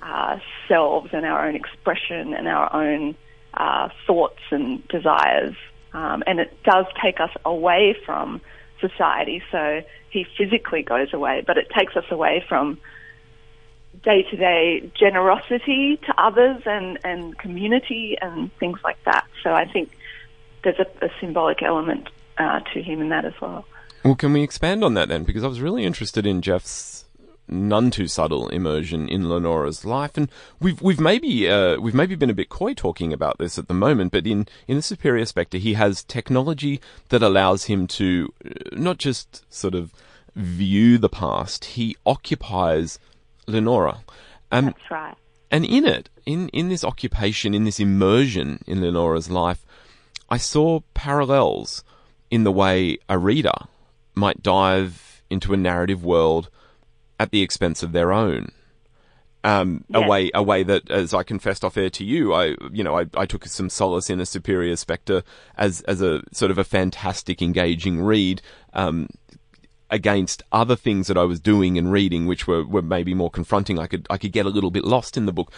uh, 0.01 0.39
selves 0.67 1.09
and 1.13 1.25
our 1.25 1.47
own 1.47 1.55
expression 1.55 2.33
and 2.33 2.47
our 2.47 2.73
own 2.73 3.15
uh, 3.53 3.89
thoughts 4.05 4.41
and 4.51 4.87
desires, 4.87 5.55
um, 5.93 6.23
and 6.27 6.39
it 6.39 6.63
does 6.63 6.85
take 7.01 7.19
us 7.19 7.31
away 7.45 7.95
from 8.05 8.41
society. 8.79 9.41
So 9.51 9.81
he 10.09 10.25
physically 10.37 10.83
goes 10.83 11.13
away, 11.13 11.43
but 11.45 11.57
it 11.57 11.67
takes 11.77 11.95
us 11.95 12.05
away 12.11 12.45
from 12.47 12.79
day 14.03 14.23
to 14.23 14.37
day 14.37 14.91
generosity 14.99 15.97
to 16.05 16.13
others 16.17 16.61
and, 16.65 16.99
and 17.03 17.37
community 17.37 18.17
and 18.21 18.51
things 18.57 18.79
like 18.83 19.01
that. 19.05 19.25
So 19.43 19.53
I 19.53 19.65
think 19.65 19.97
there's 20.63 20.79
a, 20.79 21.05
a 21.05 21.09
symbolic 21.19 21.61
element 21.61 22.09
uh, 22.37 22.59
to 22.73 22.81
him 22.81 23.01
in 23.01 23.09
that 23.09 23.25
as 23.25 23.33
well. 23.41 23.65
Well, 24.03 24.15
can 24.15 24.33
we 24.33 24.43
expand 24.43 24.83
on 24.83 24.93
that 24.93 25.09
then? 25.09 25.23
Because 25.23 25.43
I 25.43 25.47
was 25.47 25.61
really 25.61 25.83
interested 25.83 26.25
in 26.25 26.41
Jeff's 26.41 27.05
none 27.47 27.89
too 27.89 28.07
subtle 28.07 28.49
immersion 28.49 29.07
in 29.07 29.29
Lenora's 29.29 29.85
life, 29.85 30.17
and 30.17 30.29
we've 30.59 30.81
we've 30.81 30.99
maybe 30.99 31.49
uh, 31.49 31.79
we've 31.79 31.93
maybe 31.93 32.15
been 32.15 32.29
a 32.29 32.35
bit 32.35 32.49
coy 32.49 32.73
talking 32.73 33.13
about 33.13 33.37
this 33.37 33.57
at 33.57 33.67
the 33.67 33.73
moment, 33.73 34.11
but 34.11 34.27
in 34.27 34.47
in 34.67 34.77
the 34.77 34.81
Superior 34.81 35.25
Spectre, 35.25 35.57
he 35.57 35.73
has 35.73 36.03
technology 36.03 36.79
that 37.09 37.23
allows 37.23 37.65
him 37.65 37.87
to 37.87 38.33
uh, 38.45 38.49
not 38.73 38.97
just 38.97 39.51
sort 39.53 39.75
of 39.75 39.93
view 40.35 40.97
the 40.97 41.09
past; 41.09 41.65
he 41.65 41.95
occupies 42.05 42.99
Lenora. 43.47 44.03
Um, 44.51 44.65
That's 44.65 44.91
right. 44.91 45.15
And 45.49 45.65
in 45.65 45.85
it, 45.85 46.09
in 46.25 46.49
in 46.49 46.69
this 46.69 46.83
occupation, 46.83 47.53
in 47.53 47.63
this 47.63 47.79
immersion 47.79 48.61
in 48.67 48.81
Lenora's 48.81 49.29
life, 49.29 49.65
I 50.29 50.37
saw 50.37 50.81
parallels 50.93 51.83
in 52.29 52.43
the 52.43 52.51
way 52.51 52.97
a 53.07 53.17
reader 53.17 53.53
might 54.13 54.43
dive 54.43 55.21
into 55.29 55.53
a 55.53 55.57
narrative 55.57 56.03
world 56.03 56.49
at 57.19 57.31
the 57.31 57.41
expense 57.41 57.83
of 57.83 57.91
their 57.91 58.11
own. 58.11 58.51
Um, 59.43 59.85
yes. 59.87 60.03
a 60.03 60.09
way, 60.09 60.31
a 60.33 60.43
way 60.43 60.63
that, 60.63 60.91
as 60.91 61.13
I 61.13 61.23
confessed 61.23 61.63
off 61.63 61.77
air 61.77 61.89
to 61.91 62.03
you, 62.03 62.33
I, 62.33 62.55
you 62.71 62.83
know, 62.83 62.99
I, 62.99 63.05
I 63.15 63.25
took 63.25 63.45
some 63.45 63.69
solace 63.69 64.09
in 64.09 64.19
a 64.19 64.25
superior 64.25 64.75
spectre 64.75 65.23
as, 65.55 65.81
as 65.81 66.01
a 66.01 66.21
sort 66.33 66.51
of 66.51 66.57
a 66.57 66.65
fantastic, 66.65 67.41
engaging 67.41 68.01
read, 68.01 68.41
um, 68.73 69.07
against 69.89 70.43
other 70.51 70.75
things 70.75 71.07
that 71.07 71.17
I 71.17 71.23
was 71.23 71.39
doing 71.39 71.77
and 71.77 71.91
reading, 71.91 72.25
which 72.25 72.47
were, 72.47 72.65
were 72.65 72.81
maybe 72.81 73.13
more 73.13 73.29
confronting. 73.29 73.79
I 73.79 73.87
could, 73.87 74.07
I 74.09 74.17
could 74.17 74.31
get 74.31 74.45
a 74.45 74.49
little 74.49 74.71
bit 74.71 74.83
lost 74.83 75.17
in 75.17 75.25
the 75.25 75.33
book. 75.33 75.51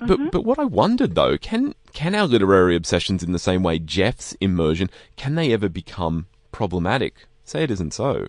Mm-hmm. 0.00 0.06
But, 0.06 0.32
but 0.32 0.44
what 0.44 0.58
I 0.58 0.64
wondered 0.64 1.14
though, 1.14 1.38
can, 1.38 1.74
can 1.92 2.14
our 2.14 2.26
literary 2.26 2.76
obsessions 2.76 3.22
in 3.22 3.32
the 3.32 3.38
same 3.38 3.62
way 3.62 3.78
Jeff's 3.78 4.32
immersion, 4.40 4.90
can 5.16 5.34
they 5.34 5.52
ever 5.52 5.68
become 5.68 6.26
problematic? 6.52 7.26
Say 7.44 7.62
it 7.62 7.70
isn't 7.70 7.94
so. 7.94 8.26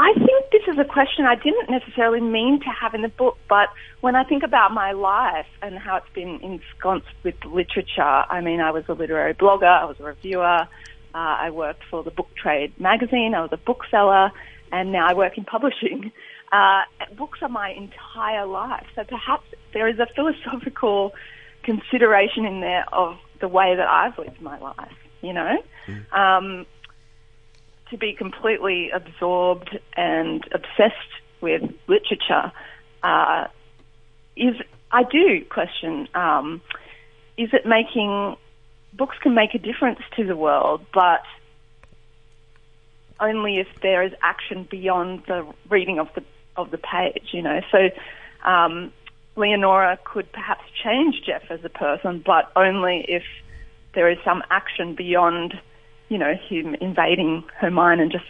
I 0.00 0.14
think 0.14 0.50
this 0.50 0.62
is 0.66 0.78
a 0.78 0.84
question 0.84 1.26
I 1.26 1.34
didn't 1.34 1.68
necessarily 1.68 2.22
mean 2.22 2.60
to 2.60 2.70
have 2.70 2.94
in 2.94 3.02
the 3.02 3.08
book, 3.08 3.36
but 3.50 3.68
when 4.00 4.16
I 4.16 4.24
think 4.24 4.42
about 4.42 4.72
my 4.72 4.92
life 4.92 5.46
and 5.60 5.78
how 5.78 5.96
it's 5.96 6.08
been 6.14 6.40
ensconced 6.40 7.08
with 7.22 7.34
literature, 7.44 8.00
I 8.00 8.40
mean, 8.40 8.60
I 8.60 8.70
was 8.70 8.84
a 8.88 8.94
literary 8.94 9.34
blogger, 9.34 9.68
I 9.68 9.84
was 9.84 10.00
a 10.00 10.04
reviewer, 10.04 10.66
uh, 11.14 11.36
I 11.46 11.50
worked 11.50 11.82
for 11.90 12.02
the 12.02 12.10
Book 12.10 12.28
Trade 12.34 12.78
magazine, 12.78 13.34
I 13.34 13.42
was 13.42 13.52
a 13.52 13.56
bookseller, 13.56 14.30
and 14.72 14.92
now 14.92 15.06
I 15.06 15.14
work 15.14 15.36
in 15.38 15.44
publishing. 15.44 16.12
Uh, 16.52 16.82
books 17.16 17.38
are 17.42 17.48
my 17.48 17.70
entire 17.70 18.44
life, 18.44 18.84
so 18.96 19.04
perhaps 19.04 19.44
there 19.72 19.86
is 19.86 20.00
a 20.00 20.06
philosophical 20.16 21.14
consideration 21.62 22.44
in 22.44 22.60
there 22.60 22.84
of 22.92 23.18
the 23.40 23.46
way 23.46 23.76
that 23.76 23.86
I've 23.86 24.18
lived 24.18 24.40
my 24.40 24.58
life, 24.58 24.96
you 25.22 25.32
know? 25.32 25.62
Mm. 25.86 26.12
Um, 26.12 26.66
to 27.90 27.98
be 27.98 28.14
completely 28.14 28.90
absorbed 28.90 29.78
and 29.96 30.42
obsessed 30.52 30.96
with 31.40 31.62
literature 31.86 32.52
uh, 33.02 33.46
is, 34.36 34.54
I 34.90 35.02
do 35.04 35.44
question, 35.48 36.08
um, 36.14 36.60
is 37.36 37.50
it 37.52 37.66
making, 37.66 38.36
books 39.00 39.16
can 39.20 39.34
make 39.34 39.54
a 39.54 39.58
difference 39.58 40.00
to 40.16 40.24
the 40.24 40.36
world, 40.36 40.80
but 40.94 41.22
only 43.18 43.58
if 43.58 43.68
there 43.82 44.02
is 44.02 44.12
action 44.22 44.68
beyond 44.70 45.22
the 45.26 45.46
reading 45.68 45.98
of 45.98 46.08
the 46.14 46.22
of 46.56 46.70
the 46.70 46.78
page, 46.78 47.28
you 47.32 47.42
know. 47.42 47.60
So 47.72 47.88
um, 48.48 48.92
Leonora 49.36 49.98
could 50.04 50.30
perhaps 50.32 50.64
change 50.84 51.22
Jeff 51.26 51.42
as 51.50 51.64
a 51.64 51.68
person, 51.68 52.22
but 52.24 52.52
only 52.56 53.04
if 53.08 53.24
there 53.94 54.08
is 54.10 54.18
some 54.24 54.42
action 54.50 54.94
beyond 54.94 55.54
you 56.10 56.18
know, 56.18 56.34
him 56.34 56.74
invading 56.80 57.44
her 57.58 57.70
mind 57.70 58.02
and 58.02 58.12
just 58.12 58.24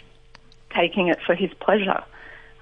taking 0.77 1.09
it 1.09 1.19
for 1.27 1.35
his 1.35 1.51
pleasure. 1.61 2.05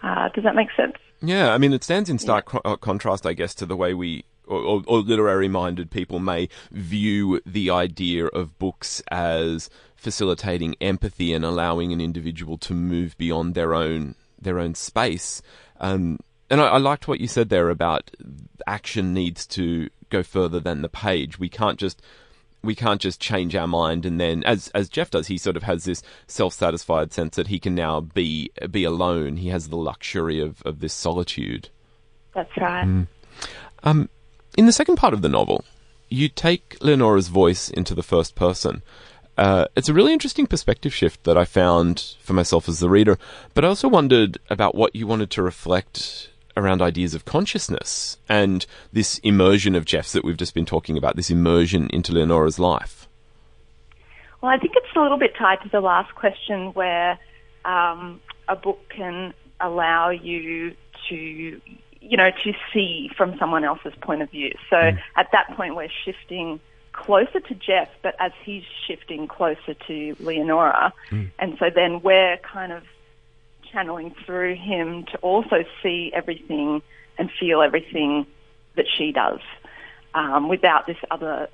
Uh, 0.02 0.28
does 0.28 0.44
that 0.44 0.54
make 0.54 0.68
sense? 0.74 0.94
Yeah, 1.20 1.52
I 1.52 1.58
mean, 1.58 1.72
it 1.74 1.84
stands 1.84 2.08
in 2.08 2.18
stark 2.18 2.46
yeah. 2.46 2.60
co- 2.60 2.72
uh, 2.72 2.76
contrast, 2.76 3.26
I 3.26 3.34
guess, 3.34 3.54
to 3.56 3.66
the 3.66 3.76
way 3.76 3.92
we 3.92 4.24
or, 4.48 4.82
or, 4.86 4.98
literary 5.00 5.48
minded 5.48 5.90
people 5.90 6.18
may 6.18 6.48
view 6.70 7.40
the 7.44 7.70
idea 7.70 8.26
of 8.26 8.58
books 8.58 9.02
as 9.10 9.70
facilitating 9.96 10.74
empathy 10.80 11.32
and 11.32 11.44
allowing 11.44 11.92
an 11.92 12.00
individual 12.00 12.56
to 12.58 12.72
move 12.72 13.16
beyond 13.18 13.54
their 13.54 13.74
own 13.74 14.14
their 14.40 14.58
own 14.58 14.74
space. 14.74 15.42
Um, 15.80 16.18
and 16.50 16.60
I, 16.60 16.68
I, 16.68 16.78
liked 16.78 17.08
what 17.08 17.20
you 17.20 17.26
said 17.26 17.48
there 17.48 17.68
about 17.68 18.10
action 18.66 19.12
needs 19.12 19.46
to 19.48 19.90
go 20.08 20.22
further 20.22 20.60
than 20.60 20.82
the 20.82 20.88
page. 20.88 21.38
We 21.38 21.48
can't 21.48 21.78
just 21.78 22.00
we 22.62 22.74
can't 22.74 23.00
just 23.00 23.20
change 23.20 23.54
our 23.54 23.66
mind 23.66 24.04
and 24.04 24.20
then 24.20 24.42
as 24.44 24.68
as 24.68 24.88
Jeff 24.88 25.10
does 25.10 25.28
he 25.28 25.38
sort 25.38 25.56
of 25.56 25.62
has 25.62 25.84
this 25.84 26.02
self-satisfied 26.26 27.12
sense 27.12 27.36
that 27.36 27.48
he 27.48 27.58
can 27.58 27.74
now 27.74 28.00
be 28.00 28.50
be 28.70 28.84
alone 28.84 29.36
he 29.36 29.48
has 29.48 29.68
the 29.68 29.76
luxury 29.76 30.40
of 30.40 30.60
of 30.62 30.80
this 30.80 30.92
solitude 30.92 31.68
that's 32.34 32.56
right 32.56 32.84
mm. 32.84 33.06
um 33.84 34.08
in 34.56 34.66
the 34.66 34.72
second 34.72 34.96
part 34.96 35.14
of 35.14 35.22
the 35.22 35.28
novel 35.28 35.64
you 36.08 36.28
take 36.28 36.78
Leonora's 36.80 37.28
voice 37.28 37.68
into 37.68 37.94
the 37.94 38.02
first 38.02 38.34
person 38.34 38.82
uh, 39.36 39.66
it's 39.76 39.88
a 39.88 39.94
really 39.94 40.12
interesting 40.12 40.48
perspective 40.48 40.92
shift 40.92 41.22
that 41.22 41.38
I 41.38 41.44
found 41.44 42.16
for 42.20 42.32
myself 42.32 42.68
as 42.68 42.80
the 42.80 42.90
reader, 42.90 43.18
but 43.54 43.64
I 43.64 43.68
also 43.68 43.86
wondered 43.86 44.38
about 44.50 44.74
what 44.74 44.96
you 44.96 45.06
wanted 45.06 45.30
to 45.30 45.42
reflect 45.42 46.28
around 46.58 46.82
ideas 46.82 47.14
of 47.14 47.24
consciousness 47.24 48.18
and 48.28 48.66
this 48.92 49.18
immersion 49.18 49.76
of 49.76 49.84
Jeff's 49.84 50.12
that 50.12 50.24
we've 50.24 50.36
just 50.36 50.54
been 50.54 50.66
talking 50.66 50.98
about, 50.98 51.14
this 51.14 51.30
immersion 51.30 51.88
into 51.90 52.12
Leonora's 52.12 52.58
life? 52.58 53.08
Well, 54.40 54.50
I 54.50 54.58
think 54.58 54.72
it's 54.76 54.96
a 54.96 55.00
little 55.00 55.18
bit 55.18 55.34
tied 55.38 55.62
to 55.62 55.68
the 55.68 55.80
last 55.80 56.14
question 56.16 56.72
where 56.72 57.18
um, 57.64 58.20
a 58.48 58.56
book 58.56 58.80
can 58.88 59.34
allow 59.60 60.10
you 60.10 60.74
to, 61.08 61.60
you 62.00 62.16
know, 62.16 62.30
to 62.44 62.52
see 62.72 63.10
from 63.16 63.36
someone 63.38 63.64
else's 63.64 63.94
point 64.00 64.22
of 64.22 64.30
view. 64.30 64.52
So 64.70 64.76
mm. 64.76 64.98
at 65.16 65.28
that 65.32 65.56
point, 65.56 65.74
we're 65.74 65.88
shifting 66.04 66.60
closer 66.92 67.40
to 67.40 67.54
Jeff, 67.54 67.88
but 68.02 68.14
as 68.18 68.32
he's 68.44 68.64
shifting 68.86 69.28
closer 69.28 69.74
to 69.86 70.16
Leonora. 70.20 70.92
Mm. 71.10 71.30
And 71.38 71.56
so 71.58 71.66
then 71.74 72.00
we're 72.02 72.38
kind 72.38 72.72
of 72.72 72.82
channeling 73.72 74.14
through 74.24 74.56
him 74.56 75.04
to 75.12 75.18
also 75.18 75.64
see 75.82 76.10
everything 76.14 76.82
and 77.18 77.30
feel 77.38 77.62
everything 77.62 78.26
that 78.76 78.86
she 78.96 79.12
does 79.12 79.40
um, 80.14 80.48
without 80.48 80.86
this 80.86 80.96
other 81.10 81.48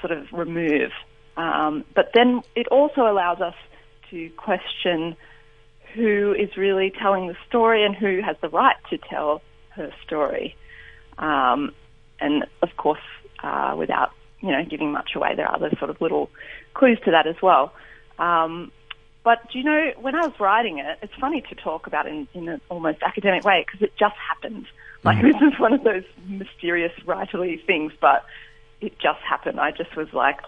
sort 0.00 0.12
of 0.12 0.32
remove. 0.32 0.92
Um, 1.36 1.84
but 1.94 2.10
then 2.14 2.42
it 2.54 2.66
also 2.68 3.02
allows 3.02 3.40
us 3.40 3.54
to 4.10 4.28
question 4.30 5.16
who 5.94 6.34
is 6.38 6.56
really 6.56 6.90
telling 6.90 7.28
the 7.28 7.36
story 7.48 7.84
and 7.84 7.94
who 7.94 8.20
has 8.22 8.36
the 8.40 8.48
right 8.48 8.76
to 8.90 8.98
tell 8.98 9.42
her 9.80 9.92
story. 10.06 10.56
Um, 11.18 11.74
and 12.20 12.44
of 12.62 12.76
course, 12.76 13.00
uh, 13.42 13.74
without 13.76 14.10
you 14.40 14.50
know 14.50 14.64
giving 14.64 14.92
much 14.92 15.10
away, 15.14 15.34
there 15.34 15.46
are 15.46 15.56
other 15.56 15.70
sort 15.78 15.90
of 15.90 16.00
little 16.00 16.30
clues 16.74 16.98
to 17.04 17.10
that 17.10 17.26
as 17.26 17.36
well. 17.42 17.72
Um, 18.18 18.70
but 19.22 19.50
do 19.50 19.58
you 19.58 19.64
know, 19.64 19.92
when 20.00 20.14
I 20.14 20.20
was 20.26 20.38
writing 20.40 20.78
it, 20.78 20.98
it's 21.02 21.12
funny 21.20 21.42
to 21.42 21.54
talk 21.54 21.86
about 21.86 22.06
in, 22.06 22.26
in 22.32 22.48
an 22.48 22.60
almost 22.68 23.02
academic 23.02 23.44
way 23.44 23.64
because 23.66 23.82
it 23.82 23.92
just 23.98 24.14
happened. 24.16 24.66
Like 25.04 25.18
mm. 25.18 25.32
this 25.32 25.52
is 25.52 25.58
one 25.60 25.72
of 25.74 25.84
those 25.84 26.04
mysterious 26.26 26.92
writerly 27.04 27.64
things, 27.64 27.92
but 28.00 28.24
it 28.80 28.98
just 28.98 29.20
happened. 29.20 29.60
I 29.60 29.72
just 29.72 29.94
was 29.94 30.12
like, 30.12 30.40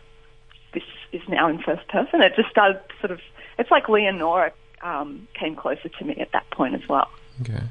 this 0.73 0.83
is 1.12 1.21
now 1.29 1.49
in 1.49 1.59
first 1.59 1.87
person. 1.89 2.23
It 2.23 2.33
just 2.35 2.49
started 2.49 2.81
sort 3.01 3.11
of, 3.11 3.21
it's 3.59 3.71
like 3.71 3.89
Leonora 3.89 4.53
um, 4.83 5.29
came 5.35 5.55
closer 5.55 5.89
to 5.91 6.05
me 6.05 6.17
at 6.17 6.33
that 6.33 6.49
point 6.51 6.75
as 6.75 6.89
well. 6.89 7.11
Okay. 7.43 7.62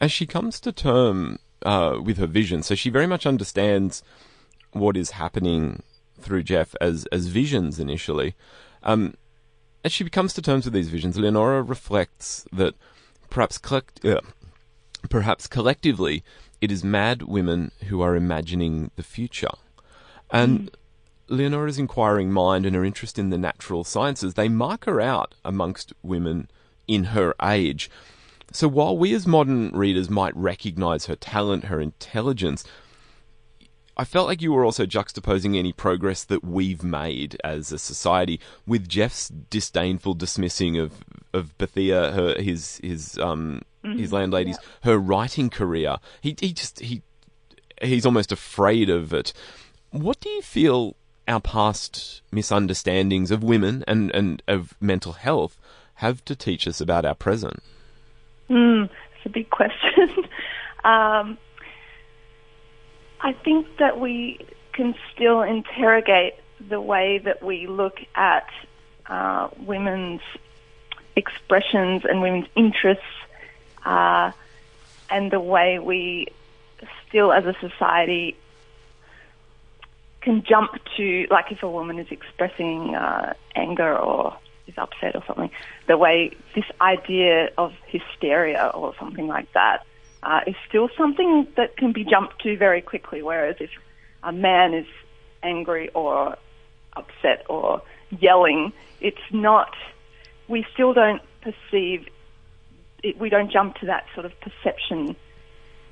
As 0.00 0.12
she 0.12 0.26
comes 0.26 0.60
to 0.60 0.72
term 0.72 1.38
uh, 1.64 1.98
with 2.02 2.18
her 2.18 2.26
vision, 2.26 2.62
so 2.62 2.74
she 2.74 2.90
very 2.90 3.06
much 3.06 3.26
understands 3.26 4.02
what 4.72 4.96
is 4.96 5.12
happening 5.12 5.82
through 6.18 6.42
Jeff 6.42 6.74
as 6.80 7.06
as 7.06 7.26
visions 7.26 7.78
initially. 7.78 8.34
Um, 8.82 9.14
as 9.84 9.92
she 9.92 10.08
comes 10.08 10.32
to 10.34 10.42
terms 10.42 10.64
with 10.64 10.74
these 10.74 10.88
visions, 10.88 11.18
Leonora 11.18 11.62
reflects 11.62 12.46
that 12.50 12.74
perhaps, 13.28 13.58
collect- 13.58 14.04
uh, 14.04 14.20
perhaps 15.10 15.46
collectively 15.46 16.24
it 16.60 16.72
is 16.72 16.82
mad 16.82 17.22
women 17.22 17.70
who 17.88 18.00
are 18.00 18.16
imagining 18.16 18.90
the 18.96 19.02
future. 19.02 19.48
And 20.30 20.70
Leonora's 21.28 21.78
inquiring 21.78 22.32
mind 22.32 22.64
and 22.64 22.74
her 22.74 22.84
interest 22.84 23.18
in 23.18 23.28
the 23.28 23.38
natural 23.38 23.84
sciences, 23.84 24.34
they 24.34 24.48
mark 24.48 24.86
her 24.86 25.00
out 25.00 25.34
amongst 25.44 25.92
women 26.02 26.48
in 26.88 27.04
her 27.04 27.34
age. 27.42 27.90
So 28.54 28.68
while 28.68 28.96
we 28.96 29.12
as 29.14 29.26
modern 29.26 29.72
readers 29.72 30.08
might 30.08 30.36
recognise 30.36 31.06
her 31.06 31.16
talent, 31.16 31.64
her 31.64 31.80
intelligence, 31.80 32.62
I 33.96 34.04
felt 34.04 34.28
like 34.28 34.40
you 34.40 34.52
were 34.52 34.64
also 34.64 34.86
juxtaposing 34.86 35.58
any 35.58 35.72
progress 35.72 36.22
that 36.22 36.44
we've 36.44 36.84
made 36.84 37.36
as 37.42 37.72
a 37.72 37.80
society 37.80 38.38
with 38.64 38.88
Jeff's 38.88 39.28
disdainful 39.28 40.14
dismissing 40.14 40.78
of 40.78 40.92
of 41.32 41.58
Bethia, 41.58 42.12
her 42.12 42.40
his 42.40 42.78
his 42.80 43.18
um 43.18 43.62
mm-hmm. 43.84 43.98
his 43.98 44.12
landlady's 44.12 44.58
yeah. 44.62 44.90
her 44.90 44.98
writing 44.98 45.50
career. 45.50 45.96
He 46.20 46.36
he 46.40 46.52
just 46.52 46.78
he 46.78 47.02
he's 47.82 48.06
almost 48.06 48.30
afraid 48.30 48.88
of 48.88 49.12
it. 49.12 49.32
What 49.90 50.20
do 50.20 50.28
you 50.28 50.42
feel 50.42 50.94
our 51.26 51.40
past 51.40 52.22
misunderstandings 52.30 53.32
of 53.32 53.42
women 53.42 53.82
and, 53.88 54.12
and 54.14 54.42
of 54.46 54.74
mental 54.80 55.14
health 55.14 55.58
have 55.94 56.24
to 56.26 56.36
teach 56.36 56.68
us 56.68 56.80
about 56.80 57.04
our 57.04 57.16
present? 57.16 57.60
Mm, 58.50 58.84
it's 58.84 59.26
a 59.26 59.28
big 59.28 59.50
question. 59.50 60.10
um, 60.84 61.38
I 63.20 63.32
think 63.44 63.66
that 63.78 63.98
we 63.98 64.38
can 64.72 64.94
still 65.12 65.42
interrogate 65.42 66.34
the 66.68 66.80
way 66.80 67.18
that 67.18 67.42
we 67.42 67.66
look 67.66 67.98
at 68.14 68.48
uh, 69.06 69.48
women's 69.58 70.20
expressions 71.16 72.04
and 72.04 72.20
women's 72.20 72.48
interests, 72.56 73.04
uh, 73.84 74.32
and 75.10 75.30
the 75.30 75.40
way 75.40 75.78
we 75.78 76.26
still, 77.06 77.32
as 77.32 77.46
a 77.46 77.54
society, 77.60 78.36
can 80.20 80.42
jump 80.42 80.72
to, 80.96 81.26
like 81.30 81.52
if 81.52 81.62
a 81.62 81.70
woman 81.70 81.98
is 81.98 82.10
expressing 82.10 82.94
uh, 82.94 83.34
anger 83.54 83.96
or 83.96 84.36
is 84.66 84.74
upset 84.78 85.14
or 85.14 85.22
something, 85.26 85.50
the 85.86 85.96
way 85.96 86.30
this 86.54 86.64
idea 86.80 87.50
of 87.58 87.72
hysteria 87.86 88.70
or 88.74 88.94
something 88.98 89.26
like 89.26 89.52
that 89.52 89.84
uh, 90.22 90.40
is 90.46 90.54
still 90.68 90.88
something 90.96 91.46
that 91.56 91.76
can 91.76 91.92
be 91.92 92.04
jumped 92.04 92.40
to 92.42 92.56
very 92.56 92.80
quickly. 92.80 93.22
Whereas 93.22 93.56
if 93.60 93.70
a 94.22 94.32
man 94.32 94.74
is 94.74 94.86
angry 95.42 95.90
or 95.90 96.36
upset 96.96 97.44
or 97.48 97.82
yelling, 98.18 98.72
it's 99.00 99.18
not, 99.30 99.74
we 100.48 100.64
still 100.72 100.94
don't 100.94 101.22
perceive, 101.42 102.08
it, 103.02 103.18
we 103.18 103.28
don't 103.28 103.52
jump 103.52 103.76
to 103.76 103.86
that 103.86 104.06
sort 104.14 104.24
of 104.24 104.32
perception 104.40 105.14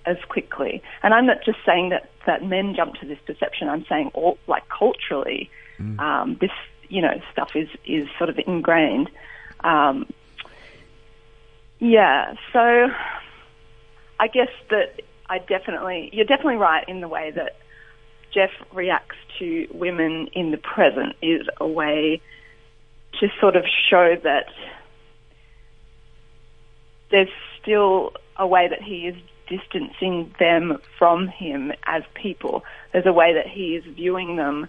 as 0.06 0.16
quickly. 0.28 0.82
And 1.02 1.12
I'm 1.14 1.26
not 1.26 1.44
just 1.44 1.58
saying 1.66 1.90
that, 1.90 2.10
that 2.26 2.42
men 2.44 2.74
jump 2.74 2.94
to 2.96 3.06
this 3.06 3.18
perception. 3.26 3.68
I'm 3.68 3.84
saying 3.88 4.10
all, 4.14 4.38
like 4.46 4.68
culturally, 4.68 5.50
mm. 5.78 5.98
um, 6.00 6.38
this, 6.40 6.50
you 6.92 7.00
know, 7.00 7.18
stuff 7.32 7.56
is, 7.56 7.68
is 7.86 8.06
sort 8.18 8.28
of 8.28 8.38
ingrained. 8.46 9.08
Um, 9.64 10.06
yeah, 11.78 12.34
so 12.52 12.88
I 14.20 14.28
guess 14.28 14.50
that 14.68 15.00
I 15.26 15.38
definitely, 15.38 16.10
you're 16.12 16.26
definitely 16.26 16.56
right 16.56 16.86
in 16.86 17.00
the 17.00 17.08
way 17.08 17.30
that 17.30 17.56
Jeff 18.34 18.50
reacts 18.74 19.16
to 19.38 19.66
women 19.72 20.28
in 20.34 20.50
the 20.50 20.58
present 20.58 21.16
is 21.22 21.46
a 21.58 21.66
way 21.66 22.20
to 23.20 23.28
sort 23.40 23.56
of 23.56 23.64
show 23.88 24.14
that 24.22 24.48
there's 27.10 27.28
still 27.62 28.12
a 28.36 28.46
way 28.46 28.68
that 28.68 28.82
he 28.82 29.06
is 29.06 29.16
distancing 29.48 30.34
them 30.38 30.78
from 30.98 31.26
him 31.26 31.72
as 31.84 32.02
people. 32.12 32.64
There's 32.92 33.06
a 33.06 33.12
way 33.14 33.32
that 33.32 33.46
he 33.46 33.76
is 33.76 33.84
viewing 33.84 34.36
them 34.36 34.68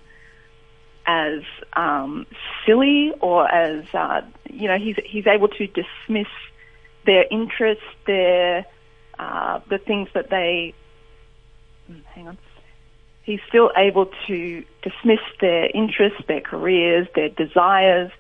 as 1.06 1.42
um, 1.74 2.26
silly 2.66 3.14
or 3.20 3.50
as 3.52 3.86
uh, 3.94 4.22
you 4.50 4.68
know 4.68 4.78
he's 4.78 4.96
he's 5.06 5.28
able 5.28 5.48
to 5.50 5.68
dismiss 5.68 6.28
their 7.06 7.26
interests, 7.30 7.84
their 8.06 8.66
uh, 9.20 9.60
the 9.70 9.78
things 9.78 10.10
that 10.14 10.30
they 10.30 10.74
hmm, 11.88 12.00
hang 12.14 12.28
on. 12.28 12.38
He's 13.24 13.40
still 13.48 13.72
able 13.78 14.08
to 14.28 14.66
dismiss 14.82 15.22
their 15.40 15.70
interests, 15.74 16.22
their 16.28 16.42
careers, 16.42 17.08
their 17.16 17.30
desires. 17.30 18.12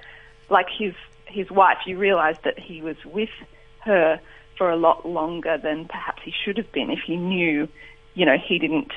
Like 0.50 0.68
his 0.70 0.94
his 1.26 1.50
wife, 1.50 1.80
you 1.86 1.98
realise 1.98 2.38
that 2.44 2.60
he 2.60 2.82
was 2.82 2.98
with 3.06 3.30
her 3.80 4.20
for 4.58 4.70
a 4.70 4.76
lot 4.76 5.06
longer 5.06 5.58
than 5.58 5.86
perhaps 5.86 6.22
he 6.24 6.32
should 6.32 6.58
have 6.58 6.72
been 6.72 6.92
if 6.92 7.00
he 7.06 7.18
knew, 7.18 7.68
you 8.14 8.26
know, 8.26 8.38
he 8.38 8.60
didn't 8.60 8.92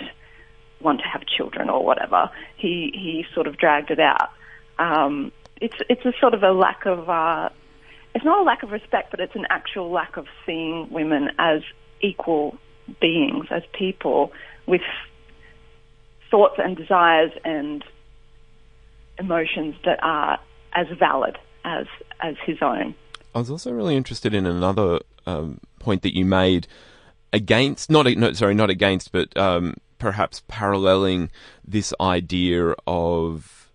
want 0.81 1.01
to 1.01 1.07
have 1.07 1.23
children 1.27 1.71
or 1.71 1.85
whatever. 1.85 2.31
He 2.57 2.93
he 2.95 3.25
sort 3.35 3.47
of 3.47 3.57
dragged 3.57 3.91
it 3.91 4.01
out. 4.01 4.31
Um, 4.79 5.33
it's 5.61 5.77
it's 5.89 6.05
a 6.05 6.12
sort 6.21 6.35
of 6.35 6.43
a 6.43 6.53
lack 6.53 6.87
of 6.87 7.09
uh, 7.09 7.49
it's 8.15 8.25
not 8.25 8.39
a 8.39 8.43
lack 8.43 8.62
of 8.62 8.71
respect, 8.71 9.11
but 9.11 9.21
it's 9.21 9.35
an 9.35 9.47
actual 9.51 9.91
lack 9.91 10.17
of 10.17 10.27
seeing 10.45 10.89
women 10.91 11.31
as 11.39 11.62
equal 12.01 12.57
beings, 13.01 13.47
as 13.51 13.62
people 13.73 14.33
with 14.67 14.83
thoughts 16.31 16.55
and 16.59 16.77
desires 16.77 17.33
and 17.45 17.85
emotions 19.19 19.75
that 19.85 19.99
are 20.03 20.39
as 20.73 20.87
valid 20.99 21.39
as 21.65 21.87
as 22.21 22.37
his 22.45 22.59
own. 22.61 22.95
I 23.35 23.39
was 23.39 23.51
also 23.51 23.71
really 23.71 23.97
interested 23.97 24.35
in 24.35 24.47
another 24.47 25.01
um, 25.27 25.61
point 25.79 26.03
that 26.03 26.17
you 26.17 26.25
made 26.25 26.67
against, 27.33 27.91
not, 27.91 28.07
no, 28.07 28.33
sorry, 28.33 28.55
not 28.55 28.71
against, 28.71 29.12
but 29.12 29.37
um, 29.37 29.75
perhaps 29.99 30.43
paralleling 30.49 31.31
this 31.65 31.93
idea 32.01 32.75
of 32.87 33.71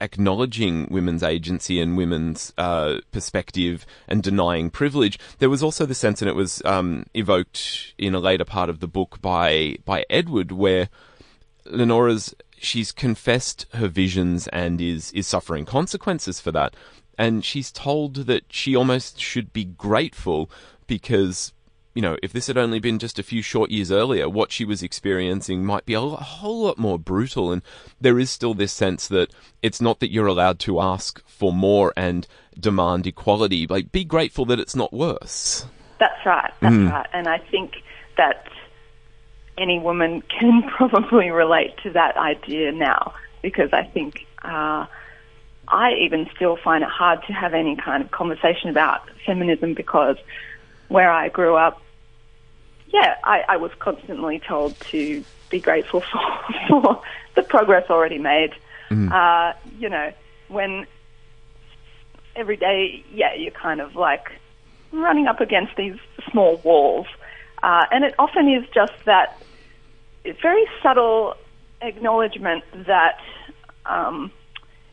acknowledging 0.00 0.86
women's 0.90 1.22
agency 1.22 1.80
and 1.80 1.96
women's 1.96 2.52
uh, 2.56 2.98
perspective 3.10 3.84
and 4.06 4.22
denying 4.22 4.70
privilege. 4.70 5.18
There 5.38 5.50
was 5.50 5.62
also 5.62 5.86
the 5.86 5.94
sense, 5.94 6.22
and 6.22 6.28
it 6.28 6.34
was 6.34 6.62
um, 6.64 7.06
evoked 7.14 7.94
in 7.98 8.14
a 8.14 8.20
later 8.20 8.44
part 8.44 8.70
of 8.70 8.80
the 8.80 8.88
book 8.88 9.20
by 9.20 9.76
by 9.84 10.04
Edward, 10.08 10.52
where 10.52 10.88
Lenora's 11.66 12.34
she's 12.60 12.92
confessed 12.92 13.66
her 13.74 13.88
visions 13.88 14.48
and 14.48 14.80
is 14.80 15.12
is 15.12 15.26
suffering 15.26 15.64
consequences 15.64 16.40
for 16.40 16.50
that 16.50 16.74
and 17.18 17.44
she's 17.44 17.72
told 17.72 18.14
that 18.14 18.44
she 18.48 18.76
almost 18.76 19.20
should 19.20 19.52
be 19.52 19.64
grateful 19.64 20.48
because 20.86 21.52
you 21.98 22.02
know, 22.02 22.16
if 22.22 22.32
this 22.32 22.46
had 22.46 22.56
only 22.56 22.78
been 22.78 23.00
just 23.00 23.18
a 23.18 23.24
few 23.24 23.42
short 23.42 23.72
years 23.72 23.90
earlier, 23.90 24.28
what 24.28 24.52
she 24.52 24.64
was 24.64 24.84
experiencing 24.84 25.66
might 25.66 25.84
be 25.84 25.94
a 25.94 26.00
whole 26.00 26.62
lot 26.62 26.78
more 26.78 26.96
brutal. 26.96 27.50
And 27.50 27.60
there 28.00 28.20
is 28.20 28.30
still 28.30 28.54
this 28.54 28.72
sense 28.72 29.08
that 29.08 29.32
it's 29.62 29.80
not 29.80 29.98
that 29.98 30.12
you're 30.12 30.28
allowed 30.28 30.60
to 30.60 30.80
ask 30.80 31.20
for 31.26 31.52
more 31.52 31.92
and 31.96 32.24
demand 32.56 33.08
equality. 33.08 33.66
Like, 33.66 33.90
be 33.90 34.04
grateful 34.04 34.44
that 34.44 34.60
it's 34.60 34.76
not 34.76 34.92
worse. 34.92 35.66
That's 35.98 36.24
right. 36.24 36.52
That's 36.60 36.72
mm. 36.72 36.88
right. 36.88 37.08
And 37.12 37.26
I 37.26 37.38
think 37.38 37.82
that 38.16 38.46
any 39.58 39.80
woman 39.80 40.22
can 40.38 40.62
probably 40.70 41.30
relate 41.30 41.78
to 41.82 41.90
that 41.90 42.16
idea 42.16 42.70
now 42.70 43.12
because 43.42 43.72
I 43.72 43.82
think 43.82 44.24
uh, 44.44 44.86
I 45.66 45.94
even 45.94 46.30
still 46.36 46.56
find 46.56 46.84
it 46.84 46.90
hard 46.90 47.24
to 47.26 47.32
have 47.32 47.54
any 47.54 47.74
kind 47.74 48.04
of 48.04 48.12
conversation 48.12 48.70
about 48.70 49.10
feminism 49.26 49.74
because 49.74 50.16
where 50.86 51.10
I 51.10 51.28
grew 51.28 51.56
up, 51.56 51.82
yeah, 52.90 53.16
I, 53.24 53.44
I 53.48 53.56
was 53.56 53.70
constantly 53.78 54.40
told 54.40 54.78
to 54.90 55.24
be 55.50 55.60
grateful 55.60 56.00
for, 56.12 56.54
for 56.68 57.02
the 57.34 57.42
progress 57.42 57.90
already 57.90 58.18
made. 58.18 58.52
Mm. 58.90 59.12
Uh, 59.12 59.56
you 59.78 59.88
know, 59.88 60.12
when 60.48 60.86
every 62.36 62.56
day, 62.56 63.04
yeah, 63.12 63.34
you're 63.34 63.50
kind 63.50 63.80
of 63.80 63.94
like 63.96 64.30
running 64.92 65.26
up 65.26 65.40
against 65.40 65.76
these 65.76 65.96
small 66.30 66.56
walls. 66.64 67.06
Uh, 67.62 67.84
and 67.90 68.04
it 68.04 68.14
often 68.18 68.48
is 68.48 68.64
just 68.72 68.92
that 69.04 69.40
very 70.42 70.64
subtle 70.82 71.34
acknowledgement 71.82 72.64
that 72.86 73.20
um, 73.86 74.30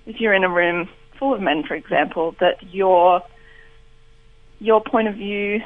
if 0.06 0.20
you're 0.20 0.34
in 0.34 0.44
a 0.44 0.50
room 0.50 0.90
full 1.18 1.34
of 1.34 1.42
men, 1.42 1.64
for 1.64 1.76
example, 1.76 2.36
that 2.40 2.62
your 2.74 3.22
your 4.60 4.82
point 4.82 5.08
of 5.08 5.16
view, 5.16 5.62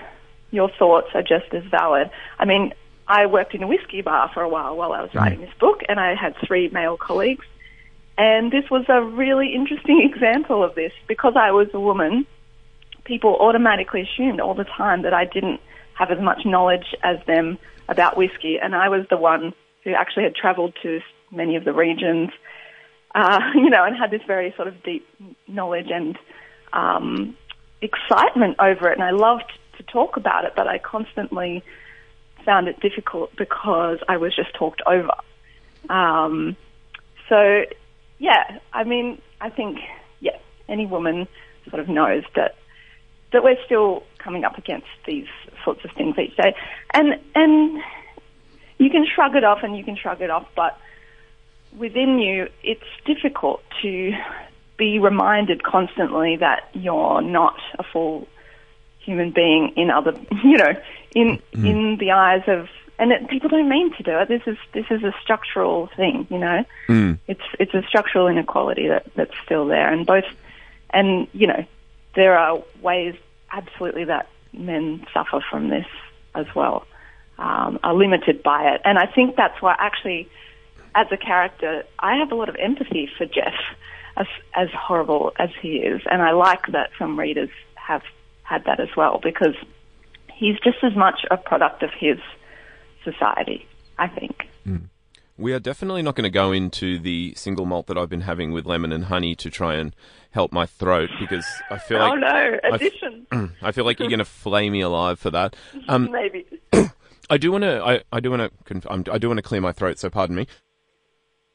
your 0.51 0.69
thoughts 0.77 1.07
are 1.13 1.21
just 1.21 1.53
as 1.53 1.63
valid. 1.69 2.09
I 2.37 2.45
mean, 2.45 2.73
I 3.07 3.25
worked 3.25 3.53
in 3.55 3.63
a 3.63 3.67
whiskey 3.67 4.01
bar 4.01 4.29
for 4.33 4.41
a 4.41 4.49
while 4.49 4.75
while 4.75 4.93
I 4.93 5.01
was 5.01 5.11
mm. 5.11 5.19
writing 5.19 5.41
this 5.41 5.53
book, 5.59 5.81
and 5.87 5.99
I 5.99 6.15
had 6.15 6.35
three 6.45 6.69
male 6.69 6.97
colleagues. 6.97 7.45
And 8.17 8.51
this 8.51 8.69
was 8.69 8.85
a 8.89 9.01
really 9.01 9.53
interesting 9.53 10.09
example 10.13 10.63
of 10.63 10.75
this 10.75 10.91
because 11.07 11.33
I 11.35 11.51
was 11.51 11.67
a 11.73 11.79
woman. 11.79 12.25
People 13.05 13.37
automatically 13.39 14.01
assumed 14.01 14.39
all 14.39 14.53
the 14.53 14.65
time 14.65 15.03
that 15.03 15.13
I 15.13 15.25
didn't 15.25 15.61
have 15.93 16.11
as 16.11 16.19
much 16.19 16.45
knowledge 16.45 16.95
as 17.03 17.17
them 17.25 17.57
about 17.87 18.17
whiskey, 18.17 18.57
and 18.61 18.75
I 18.75 18.89
was 18.89 19.05
the 19.09 19.17
one 19.17 19.53
who 19.83 19.93
actually 19.93 20.23
had 20.23 20.35
travelled 20.35 20.73
to 20.83 21.01
many 21.31 21.55
of 21.55 21.65
the 21.65 21.73
regions 21.73 22.29
uh, 23.15 23.39
you 23.55 23.69
know, 23.69 23.83
and 23.83 23.95
had 23.95 24.11
this 24.11 24.21
very 24.25 24.53
sort 24.55 24.67
of 24.67 24.81
deep 24.83 25.07
knowledge 25.47 25.89
and 25.89 26.17
um, 26.73 27.37
excitement 27.81 28.57
over 28.59 28.89
it. 28.89 28.99
And 28.99 29.03
I 29.03 29.11
loved 29.11 29.51
to 29.79 29.83
talk 29.83 30.15
about 30.17 30.45
it, 30.45 30.53
but 30.55 30.67
I 30.67 30.77
constantly 30.77 31.63
found 32.45 32.67
it 32.67 32.79
difficult 32.79 33.35
because 33.35 33.97
I 34.07 34.17
was 34.17 34.35
just 34.35 34.53
talked 34.53 34.81
over. 34.85 35.15
Um, 35.89 36.55
So, 37.29 37.65
yeah, 38.17 38.59
I 38.73 38.83
mean, 38.83 39.21
I 39.39 39.49
think, 39.49 39.77
yeah, 40.19 40.37
any 40.67 40.85
woman 40.85 41.27
sort 41.69 41.79
of 41.79 41.87
knows 41.87 42.23
that 42.35 42.55
that 43.31 43.43
we're 43.43 43.63
still 43.63 44.03
coming 44.17 44.43
up 44.43 44.57
against 44.57 44.87
these 45.05 45.27
sorts 45.63 45.85
of 45.85 45.91
things 45.91 46.17
each 46.17 46.35
day, 46.35 46.55
and 46.93 47.19
and 47.35 47.81
you 48.79 48.89
can 48.89 49.05
shrug 49.05 49.35
it 49.35 49.43
off 49.43 49.59
and 49.61 49.77
you 49.77 49.83
can 49.83 49.95
shrug 49.95 50.21
it 50.21 50.31
off, 50.31 50.47
but 50.55 50.77
within 51.77 52.17
you, 52.17 52.47
it's 52.63 52.91
difficult 53.05 53.61
to 53.83 54.11
be 54.77 54.97
reminded 54.97 55.61
constantly 55.61 56.37
that 56.37 56.69
you're 56.73 57.21
not 57.21 57.59
a 57.77 57.83
full 57.83 58.27
human 59.09 59.31
being 59.31 59.73
in 59.75 59.89
other, 59.89 60.13
you 60.43 60.57
know, 60.57 60.73
in 61.15 61.41
mm. 61.53 61.65
in 61.65 61.97
the 61.97 62.11
eyes 62.11 62.43
of, 62.47 62.69
and 62.99 63.11
it, 63.11 63.27
people 63.27 63.49
don't 63.49 63.67
mean 63.67 63.93
to 63.95 64.03
do 64.03 64.11
it. 64.19 64.27
This 64.27 64.43
is 64.45 64.57
this 64.73 64.85
is 64.91 65.03
a 65.03 65.13
structural 65.21 65.87
thing, 65.95 66.27
you 66.29 66.37
know. 66.37 66.63
Mm. 66.87 67.17
It's 67.27 67.41
it's 67.59 67.73
a 67.73 67.81
structural 67.87 68.27
inequality 68.27 68.87
that 68.87 69.07
that's 69.15 69.33
still 69.43 69.65
there, 69.65 69.91
and 69.91 70.05
both, 70.05 70.25
and 70.91 71.27
you 71.33 71.47
know, 71.47 71.65
there 72.15 72.37
are 72.37 72.61
ways 72.81 73.15
absolutely 73.51 74.05
that 74.05 74.29
men 74.53 75.05
suffer 75.13 75.43
from 75.49 75.69
this 75.69 75.87
as 76.35 76.45
well, 76.55 76.85
um, 77.39 77.79
are 77.83 77.95
limited 77.95 78.43
by 78.43 78.73
it, 78.73 78.81
and 78.85 78.99
I 78.99 79.07
think 79.07 79.35
that's 79.35 79.59
why 79.61 79.75
actually, 79.79 80.29
as 80.93 81.07
a 81.11 81.17
character, 81.17 81.83
I 81.97 82.17
have 82.17 82.31
a 82.31 82.35
lot 82.35 82.49
of 82.49 82.55
empathy 82.57 83.09
for 83.17 83.25
Jeff 83.25 83.55
as 84.17 84.27
as 84.55 84.69
horrible 84.71 85.33
as 85.39 85.49
he 85.59 85.77
is, 85.77 86.01
and 86.11 86.21
I 86.21 86.31
like 86.31 86.67
that 86.67 86.91
some 86.99 87.17
readers 87.17 87.49
have 87.75 88.03
had 88.49 88.65
that 88.65 88.79
as 88.79 88.89
well 88.97 89.19
because 89.23 89.55
he's 90.33 90.55
just 90.63 90.77
as 90.83 90.95
much 90.95 91.21
a 91.29 91.37
product 91.37 91.83
of 91.83 91.91
his 91.97 92.17
society. 93.03 93.65
I 93.99 94.07
think. 94.07 94.47
Mm. 94.65 94.89
We 95.37 95.53
are 95.53 95.59
definitely 95.59 96.01
not 96.01 96.15
going 96.15 96.23
to 96.23 96.29
go 96.29 96.51
into 96.51 96.99
the 96.99 97.33
single 97.35 97.65
malt 97.65 97.87
that 97.87 97.97
I've 97.97 98.09
been 98.09 98.21
having 98.21 98.51
with 98.51 98.65
lemon 98.65 98.91
and 98.91 99.05
honey 99.05 99.35
to 99.35 99.49
try 99.49 99.75
and 99.75 99.95
help 100.31 100.51
my 100.51 100.65
throat 100.65 101.09
because 101.19 101.45
I 101.69 101.77
feel 101.77 101.97
oh, 101.97 102.01
like 102.01 102.11
oh 102.11 102.15
no 102.15 102.59
addition. 102.75 103.27
I, 103.31 103.35
f- 103.35 103.49
I 103.61 103.71
feel 103.71 103.85
like 103.85 103.99
you're 103.99 104.09
going 104.09 104.19
to 104.19 104.25
flay 104.25 104.69
me 104.69 104.81
alive 104.81 105.19
for 105.19 105.31
that. 105.31 105.55
Um, 105.87 106.11
Maybe. 106.11 106.45
I 107.29 107.37
do 107.37 107.51
want 107.51 107.63
to. 107.63 107.83
I, 107.83 108.01
I 108.11 108.19
do 108.19 108.31
want 108.31 108.41
to. 108.41 108.63
Conf- 108.65 109.09
I 109.09 109.17
do 109.17 109.27
want 109.27 109.37
to 109.37 109.43
clear 109.43 109.61
my 109.61 109.71
throat. 109.71 109.99
So 109.99 110.09
pardon 110.09 110.35
me. 110.35 110.47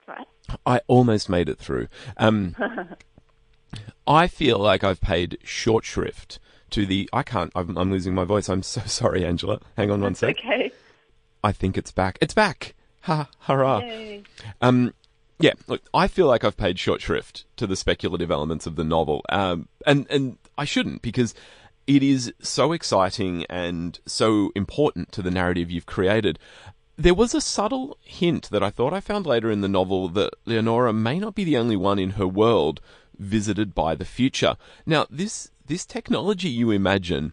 Right. 0.07 0.27
I 0.65 0.81
almost 0.87 1.29
made 1.29 1.49
it 1.49 1.59
through. 1.59 1.89
Um, 2.17 2.57
I 4.07 4.27
feel 4.29 4.59
like 4.59 4.85
I've 4.85 5.01
paid 5.01 5.39
short 5.43 5.85
shrift 5.85 6.39
to 6.75 6.87
the. 6.87 7.09
I 7.13 7.23
can't. 7.23 7.53
I'm, 7.55 7.77
I'm 7.79 7.91
losing 7.91 8.15
my 8.15 8.25
voice. 8.25 8.49
I'm 8.49 8.63
so 8.63 8.83
sorry, 8.87 9.25
Angela. 9.25 9.61
Hang 9.77 9.91
on 9.91 10.01
one 10.01 10.15
sec. 10.15 10.39
Okay. 10.39 10.73
I 11.43 11.53
think 11.53 11.79
it's 11.79 11.93
back. 11.93 12.19
It's 12.21 12.35
back. 12.35 12.75
Ha 13.03 13.29
hurrah. 13.41 13.83
Um, 14.61 14.95
yeah. 15.39 15.53
Look, 15.67 15.83
I 15.93 16.09
feel 16.09 16.27
like 16.27 16.43
I've 16.43 16.57
paid 16.57 16.79
short 16.79 17.01
shrift 17.01 17.45
to 17.57 17.67
the 17.67 17.77
speculative 17.77 18.31
elements 18.31 18.67
of 18.67 18.77
the 18.77 18.85
novel. 18.85 19.23
Um, 19.29 19.69
and 19.87 20.07
and 20.11 20.39
I 20.59 20.65
shouldn't 20.65 21.03
because 21.03 21.35
it 21.87 22.03
is 22.03 22.33
so 22.41 22.73
exciting 22.73 23.45
and 23.49 24.01
so 24.07 24.51
important 24.55 25.13
to 25.13 25.23
the 25.23 25.31
narrative 25.31 25.71
you've 25.71 25.87
created. 25.87 26.39
There 26.97 27.15
was 27.15 27.35
a 27.35 27.41
subtle 27.41 27.99
hint 28.01 28.51
that 28.51 28.63
I 28.63 28.71
thought 28.71 28.93
I 28.93 29.01
found 29.01 29.27
later 29.27 29.51
in 29.51 29.61
the 29.61 29.69
novel 29.69 30.09
that 30.11 30.33
Leonora 30.47 30.93
may 30.93 31.19
not 31.19 31.35
be 31.35 31.45
the 31.45 31.57
only 31.57 31.77
one 31.77 31.99
in 31.99 32.11
her 32.11 32.27
world 32.27 32.81
visited 33.19 33.75
by 33.75 33.95
the 33.95 34.05
future. 34.05 34.57
Now, 34.87 35.07
this 35.11 35.51
this 35.67 35.87
technology 35.87 36.49
you 36.49 36.71
imagine 36.71 37.33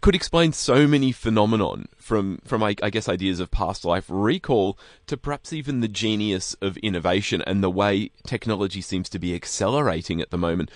could 0.00 0.14
explain 0.14 0.52
so 0.52 0.86
many 0.86 1.12
phenomenon 1.12 1.86
from 1.96 2.38
from 2.44 2.62
I, 2.62 2.76
I, 2.82 2.90
guess 2.90 3.08
ideas 3.08 3.40
of 3.40 3.50
past 3.50 3.84
life 3.84 4.06
recall 4.08 4.78
to 5.06 5.16
perhaps 5.16 5.52
even 5.52 5.80
the 5.80 5.88
genius 5.88 6.54
of 6.60 6.76
innovation 6.78 7.42
and 7.42 7.62
the 7.62 7.70
way 7.70 8.12
technology 8.24 8.80
seems 8.80 9.08
to 9.10 9.18
be 9.18 9.34
accelerating 9.34 10.20
at 10.20 10.30
the 10.30 10.38
moment. 10.38 10.70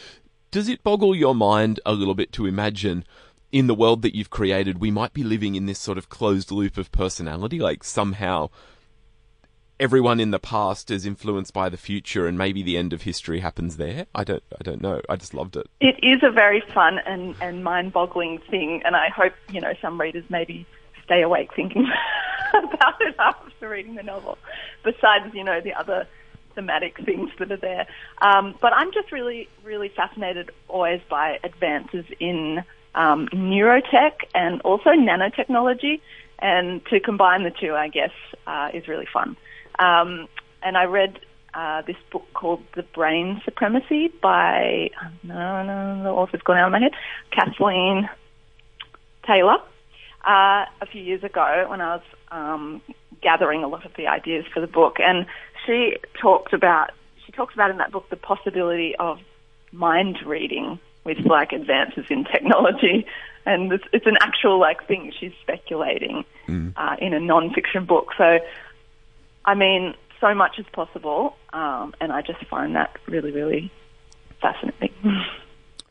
Does 0.50 0.68
it 0.68 0.82
boggle 0.82 1.14
your 1.14 1.34
mind 1.34 1.80
a 1.86 1.92
little 1.92 2.14
bit 2.14 2.32
to 2.32 2.46
imagine 2.46 3.04
in 3.52 3.68
the 3.68 3.74
world 3.74 4.02
that 4.02 4.16
you've 4.16 4.30
created, 4.30 4.80
we 4.80 4.90
might 4.90 5.12
be 5.12 5.22
living 5.22 5.54
in 5.54 5.66
this 5.66 5.78
sort 5.78 5.96
of 5.96 6.08
closed 6.08 6.50
loop 6.50 6.76
of 6.76 6.90
personality, 6.90 7.60
like 7.60 7.84
somehow 7.84 8.50
everyone 9.80 10.20
in 10.20 10.30
the 10.30 10.38
past 10.38 10.90
is 10.90 11.04
influenced 11.04 11.52
by 11.52 11.68
the 11.68 11.76
future 11.76 12.26
and 12.26 12.38
maybe 12.38 12.62
the 12.62 12.76
end 12.76 12.92
of 12.92 13.02
history 13.02 13.40
happens 13.40 13.76
there 13.76 14.06
i 14.14 14.22
don't 14.22 14.42
i 14.58 14.62
don't 14.62 14.80
know 14.80 15.00
i 15.08 15.16
just 15.16 15.34
loved 15.34 15.56
it 15.56 15.68
it 15.80 15.96
is 16.02 16.22
a 16.22 16.30
very 16.30 16.62
fun 16.72 16.98
and 17.06 17.34
and 17.40 17.64
mind-boggling 17.64 18.38
thing 18.50 18.82
and 18.84 18.94
i 18.94 19.08
hope 19.08 19.32
you 19.50 19.60
know 19.60 19.72
some 19.80 20.00
readers 20.00 20.24
maybe 20.28 20.66
stay 21.04 21.22
awake 21.22 21.50
thinking 21.54 21.86
about 22.50 23.00
it 23.00 23.14
after 23.18 23.68
reading 23.68 23.94
the 23.94 24.02
novel 24.02 24.38
besides 24.84 25.34
you 25.34 25.44
know 25.44 25.60
the 25.60 25.72
other 25.74 26.06
thematic 26.54 26.96
things 27.04 27.30
that 27.38 27.50
are 27.50 27.56
there 27.56 27.86
um, 28.22 28.54
but 28.60 28.72
i'm 28.72 28.92
just 28.92 29.10
really 29.10 29.48
really 29.64 29.88
fascinated 29.88 30.50
always 30.68 31.00
by 31.10 31.38
advances 31.42 32.04
in 32.20 32.62
um, 32.94 33.28
neurotech 33.32 34.12
and 34.34 34.60
also 34.62 34.90
nanotechnology. 34.90 36.00
And 36.38 36.84
to 36.86 37.00
combine 37.00 37.44
the 37.44 37.50
two, 37.50 37.74
I 37.74 37.88
guess, 37.88 38.10
uh, 38.46 38.68
is 38.74 38.88
really 38.88 39.06
fun. 39.12 39.36
Um, 39.78 40.28
and 40.62 40.76
I 40.76 40.84
read 40.84 41.18
uh, 41.52 41.82
this 41.82 41.96
book 42.10 42.24
called 42.34 42.62
The 42.74 42.82
Brain 42.82 43.40
Supremacy 43.44 44.08
by, 44.22 44.90
no, 45.22 45.62
no, 45.62 46.02
the 46.02 46.10
author's 46.10 46.42
gone 46.42 46.56
out 46.56 46.66
of 46.66 46.72
my 46.72 46.80
head, 46.80 46.92
Kathleen 47.30 48.08
Taylor, 49.26 49.58
uh, 50.26 50.64
a 50.80 50.86
few 50.90 51.02
years 51.02 51.22
ago 51.22 51.66
when 51.68 51.80
I 51.80 51.96
was 51.96 52.04
um, 52.30 52.82
gathering 53.20 53.62
a 53.62 53.68
lot 53.68 53.84
of 53.86 53.92
the 53.96 54.06
ideas 54.06 54.44
for 54.52 54.60
the 54.60 54.66
book. 54.66 54.96
And 54.98 55.26
she 55.64 55.96
talked 56.20 56.52
about, 56.52 56.90
she 57.24 57.32
talks 57.32 57.54
about 57.54 57.70
in 57.70 57.78
that 57.78 57.92
book 57.92 58.08
the 58.10 58.16
possibility 58.16 58.94
of 58.96 59.18
mind 59.72 60.18
reading 60.24 60.78
with 61.04 61.18
like 61.26 61.52
advances 61.52 62.06
in 62.08 62.24
technology, 62.24 63.06
and 63.44 63.70
it's, 63.72 63.84
it's 63.92 64.06
an 64.06 64.16
actual 64.20 64.58
like 64.58 64.86
thing 64.86 65.12
she's 65.18 65.32
speculating 65.42 66.24
mm. 66.48 66.72
uh, 66.76 66.96
in 66.98 67.12
a 67.12 67.20
non-fiction 67.20 67.84
book. 67.84 68.08
So, 68.16 68.38
I 69.44 69.54
mean, 69.54 69.94
so 70.20 70.34
much 70.34 70.58
is 70.58 70.66
possible, 70.72 71.36
um, 71.52 71.94
and 72.00 72.12
I 72.12 72.22
just 72.22 72.44
find 72.46 72.76
that 72.76 72.96
really, 73.06 73.30
really 73.30 73.72
fascinating. 74.40 74.94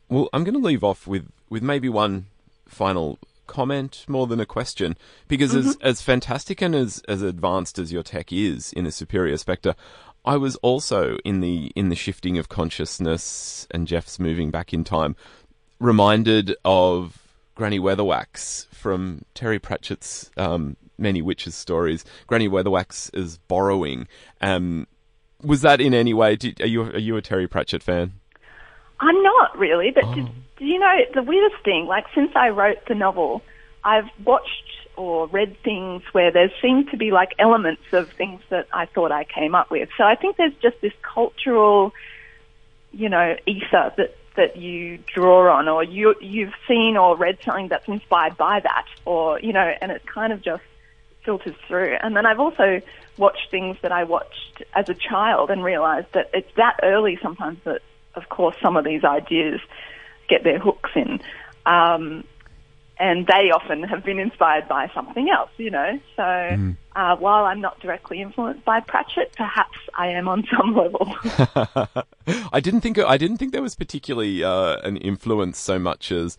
Well, 0.09 0.29
I'm 0.31 0.43
going 0.43 0.53
to 0.53 0.59
leave 0.59 0.83
off 0.83 1.07
with 1.07 1.27
with 1.49 1.63
maybe 1.63 1.89
one 1.89 2.27
final 2.67 3.17
comment 3.47 4.05
more 4.07 4.27
than 4.27 4.39
a 4.39 4.45
question 4.45 4.95
because 5.27 5.53
mm-hmm. 5.53 5.69
as 5.69 5.77
as 5.81 6.01
fantastic 6.03 6.61
and 6.61 6.75
as 6.75 7.01
as 7.07 7.23
advanced 7.23 7.79
as 7.79 7.91
your 7.91 8.03
tech 8.03 8.31
is 8.31 8.71
in 8.73 8.85
a 8.85 8.91
superior 8.91 9.37
spectre 9.37 9.73
I 10.25 10.37
was 10.37 10.55
also 10.57 11.17
in 11.25 11.41
the 11.41 11.71
in 11.75 11.89
the 11.89 11.95
shifting 11.95 12.37
of 12.37 12.47
consciousness 12.47 13.67
and 13.71 13.87
Jeff's 13.87 14.19
moving 14.19 14.51
back 14.51 14.73
in 14.73 14.83
time, 14.83 15.15
reminded 15.79 16.55
of 16.63 17.21
Granny 17.55 17.79
Weatherwax 17.79 18.67
from 18.67 19.25
Terry 19.33 19.59
Pratchett's 19.59 20.31
um, 20.37 20.77
Many 20.97 21.21
Witches 21.21 21.55
stories. 21.55 22.05
Granny 22.27 22.47
Weatherwax 22.47 23.09
is 23.13 23.37
borrowing. 23.37 24.07
Um, 24.41 24.87
was 25.41 25.61
that 25.61 25.81
in 25.81 25.93
any 25.93 26.13
way? 26.13 26.35
Did, 26.35 26.61
are 26.61 26.67
you 26.67 26.83
are 26.83 26.99
you 26.99 27.17
a 27.17 27.21
Terry 27.21 27.47
Pratchett 27.47 27.83
fan? 27.83 28.13
I'm 28.99 29.21
not 29.21 29.57
really, 29.57 29.91
but 29.91 30.05
oh. 30.05 30.15
did, 30.15 30.25
did 30.57 30.67
you 30.67 30.79
know 30.79 30.99
the 31.13 31.23
weirdest 31.23 31.63
thing? 31.63 31.85
Like 31.85 32.05
since 32.15 32.31
I 32.35 32.49
wrote 32.49 32.77
the 32.87 32.95
novel, 32.95 33.41
I've 33.83 34.07
watched 34.23 34.47
or 34.95 35.27
read 35.27 35.57
things 35.63 36.03
where 36.11 36.31
there 36.31 36.51
seem 36.61 36.87
to 36.87 36.97
be 36.97 37.11
like 37.11 37.33
elements 37.39 37.81
of 37.91 38.09
things 38.11 38.41
that 38.49 38.67
I 38.71 38.85
thought 38.85 39.11
I 39.11 39.23
came 39.23 39.55
up 39.55 39.71
with. 39.71 39.89
So 39.97 40.03
I 40.03 40.15
think 40.15 40.37
there's 40.37 40.53
just 40.61 40.79
this 40.81 40.93
cultural, 41.01 41.93
you 42.91 43.09
know, 43.09 43.35
ether 43.45 43.93
that 43.97 44.15
that 44.35 44.57
you 44.57 44.97
draw 45.13 45.55
on, 45.55 45.67
or 45.67 45.83
you 45.83 46.15
you've 46.21 46.53
seen 46.67 46.97
or 46.97 47.15
read 47.15 47.37
something 47.43 47.67
that's 47.67 47.87
inspired 47.87 48.37
by 48.37 48.59
that, 48.59 48.85
or 49.05 49.39
you 49.39 49.53
know, 49.53 49.73
and 49.81 49.91
it 49.91 50.05
kind 50.05 50.31
of 50.31 50.41
just 50.41 50.63
filters 51.23 51.55
through. 51.67 51.97
And 52.01 52.15
then 52.15 52.25
I've 52.25 52.39
also 52.39 52.81
watched 53.17 53.51
things 53.51 53.77
that 53.81 53.91
I 53.91 54.03
watched 54.03 54.63
as 54.73 54.89
a 54.89 54.93
child 54.93 55.49
and 55.49 55.63
realized 55.63 56.07
that 56.13 56.29
it's 56.33 56.53
that 56.55 56.79
early 56.83 57.17
sometimes 57.21 57.59
that, 57.65 57.81
of 58.15 58.29
course, 58.29 58.55
some 58.61 58.77
of 58.77 58.83
these 58.83 59.03
ideas 59.03 59.59
get 60.27 60.43
their 60.43 60.59
hooks 60.59 60.91
in. 60.95 61.21
Um, 61.65 62.23
and 62.99 63.25
they 63.25 63.51
often 63.51 63.83
have 63.83 64.03
been 64.03 64.19
inspired 64.19 64.67
by 64.67 64.89
something 64.93 65.29
else, 65.29 65.49
you 65.57 65.71
know. 65.71 65.99
So 66.15 66.21
mm. 66.21 66.77
uh, 66.95 67.15
while 67.15 67.45
I'm 67.45 67.59
not 67.59 67.79
directly 67.79 68.21
influenced 68.21 68.63
by 68.65 68.81
Pratchett, 68.81 69.33
perhaps 69.35 69.77
I 69.95 70.07
am 70.09 70.27
on 70.27 70.43
some 70.57 70.75
level. 70.75 71.13
I 72.53 72.59
didn't 72.59 72.81
think 72.81 72.99
I 72.99 73.17
didn't 73.17 73.37
think 73.37 73.51
there 73.51 73.61
was 73.61 73.75
particularly 73.75 74.43
uh, 74.43 74.77
an 74.83 74.97
influence 74.97 75.57
so 75.59 75.79
much 75.79 76.11
as 76.11 76.37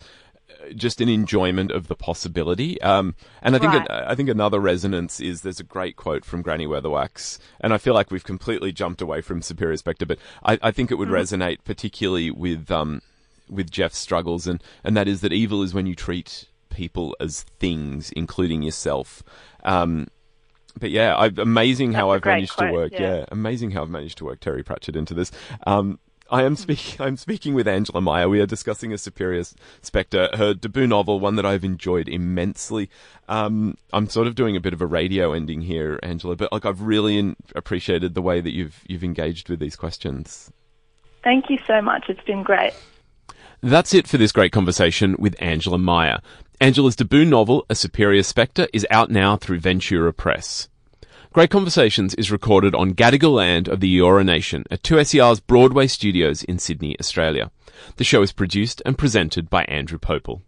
just 0.75 1.01
an 1.01 1.09
enjoyment 1.09 1.71
of 1.71 1.87
the 1.87 1.95
possibility. 1.95 2.81
Um, 2.81 3.15
and 3.41 3.55
I 3.55 3.59
think 3.59 3.73
right. 3.73 3.89
I 3.89 4.15
think 4.15 4.29
another 4.29 4.59
resonance 4.59 5.19
is 5.19 5.41
there's 5.41 5.59
a 5.59 5.63
great 5.63 5.95
quote 5.95 6.25
from 6.25 6.41
Granny 6.41 6.67
Weatherwax, 6.67 7.39
and 7.61 7.73
I 7.73 7.77
feel 7.77 7.93
like 7.93 8.11
we've 8.11 8.23
completely 8.23 8.71
jumped 8.71 9.01
away 9.01 9.21
from 9.21 9.41
Superior 9.41 9.77
Spectre, 9.77 10.05
but 10.05 10.19
I, 10.43 10.59
I 10.61 10.71
think 10.71 10.91
it 10.91 10.95
would 10.95 11.09
mm. 11.09 11.13
resonate 11.13 11.59
particularly 11.63 12.31
with. 12.31 12.71
Um, 12.71 13.01
with 13.47 13.69
Jeff's 13.69 13.99
struggles, 13.99 14.47
and, 14.47 14.63
and 14.83 14.97
that 14.97 15.07
is 15.07 15.21
that 15.21 15.31
evil 15.31 15.61
is 15.61 15.71
when 15.71 15.85
you 15.85 15.93
treat 15.93 16.45
people 16.71 17.15
as 17.19 17.43
things, 17.59 18.11
including 18.15 18.63
yourself. 18.63 19.21
Um, 19.63 20.07
but 20.79 20.89
yeah, 20.89 21.15
I, 21.15 21.27
amazing 21.37 21.93
how 21.93 22.11
That's 22.11 22.25
a 22.25 22.29
I've 22.29 22.33
managed 22.35 22.51
to 22.53 22.57
quote, 22.57 22.73
work. 22.73 22.91
yeah. 22.93 23.25
amazing 23.29 23.71
how 23.71 23.83
I've 23.83 23.89
managed 23.89 24.17
to 24.17 24.25
work 24.25 24.39
Terry 24.39 24.63
Pratchett 24.63 24.95
into 24.95 25.13
this. 25.13 25.31
Um, 25.65 25.99
I 26.29 26.43
am 26.43 26.55
speaking. 26.55 26.99
I'm 27.05 27.17
speaking 27.17 27.53
with 27.53 27.67
Angela 27.67 28.01
Meyer. 28.01 28.27
We 28.27 28.39
are 28.41 28.45
discussing 28.45 28.91
a 28.91 28.97
Superior 28.97 29.43
Spectre, 29.81 30.29
her 30.33 30.53
debut 30.53 30.87
novel, 30.87 31.19
one 31.19 31.35
that 31.35 31.45
I've 31.45 31.63
enjoyed 31.63 32.07
immensely. 32.07 32.89
Um, 33.27 33.77
I'm 33.93 34.09
sort 34.09 34.27
of 34.27 34.35
doing 34.35 34.55
a 34.55 34.59
bit 34.59 34.73
of 34.73 34.81
a 34.81 34.85
radio 34.87 35.33
ending 35.33 35.61
here, 35.61 35.99
Angela, 36.03 36.35
but 36.35 36.51
like 36.51 36.65
I've 36.65 36.81
really 36.81 37.17
in- 37.17 37.35
appreciated 37.55 38.13
the 38.13 38.21
way 38.21 38.41
that 38.41 38.51
you've 38.51 38.83
you've 38.87 39.03
engaged 39.03 39.49
with 39.49 39.59
these 39.59 39.75
questions. 39.75 40.51
Thank 41.23 41.49
you 41.49 41.57
so 41.65 41.81
much. 41.81 42.05
It's 42.09 42.23
been 42.23 42.43
great. 42.43 42.73
That's 43.61 43.93
it 43.93 44.07
for 44.07 44.17
this 44.17 44.31
great 44.31 44.51
conversation 44.51 45.15
with 45.17 45.35
Angela 45.39 45.79
Meyer. 45.79 46.19
Angela's 46.61 46.95
debut 46.95 47.25
novel, 47.25 47.65
A 47.69 47.75
Superior 47.75 48.23
Spectre, 48.23 48.67
is 48.71 48.85
out 48.91 49.09
now 49.09 49.35
through 49.35 49.59
Ventura 49.59 50.13
Press. 50.13 50.69
Great 51.35 51.49
Conversations 51.49 52.13
is 52.13 52.31
recorded 52.31 52.73
on 52.73 52.93
Gadigal 52.93 53.33
land 53.33 53.67
of 53.67 53.81
the 53.81 53.97
Eora 53.97 54.23
Nation 54.23 54.63
at 54.71 54.83
2SER's 54.83 55.41
Broadway 55.41 55.85
studios 55.85 56.45
in 56.45 56.57
Sydney, 56.57 56.95
Australia. 56.97 57.51
The 57.97 58.05
show 58.05 58.21
is 58.21 58.31
produced 58.31 58.81
and 58.85 58.97
presented 58.97 59.49
by 59.49 59.65
Andrew 59.65 59.99
Popel. 59.99 60.43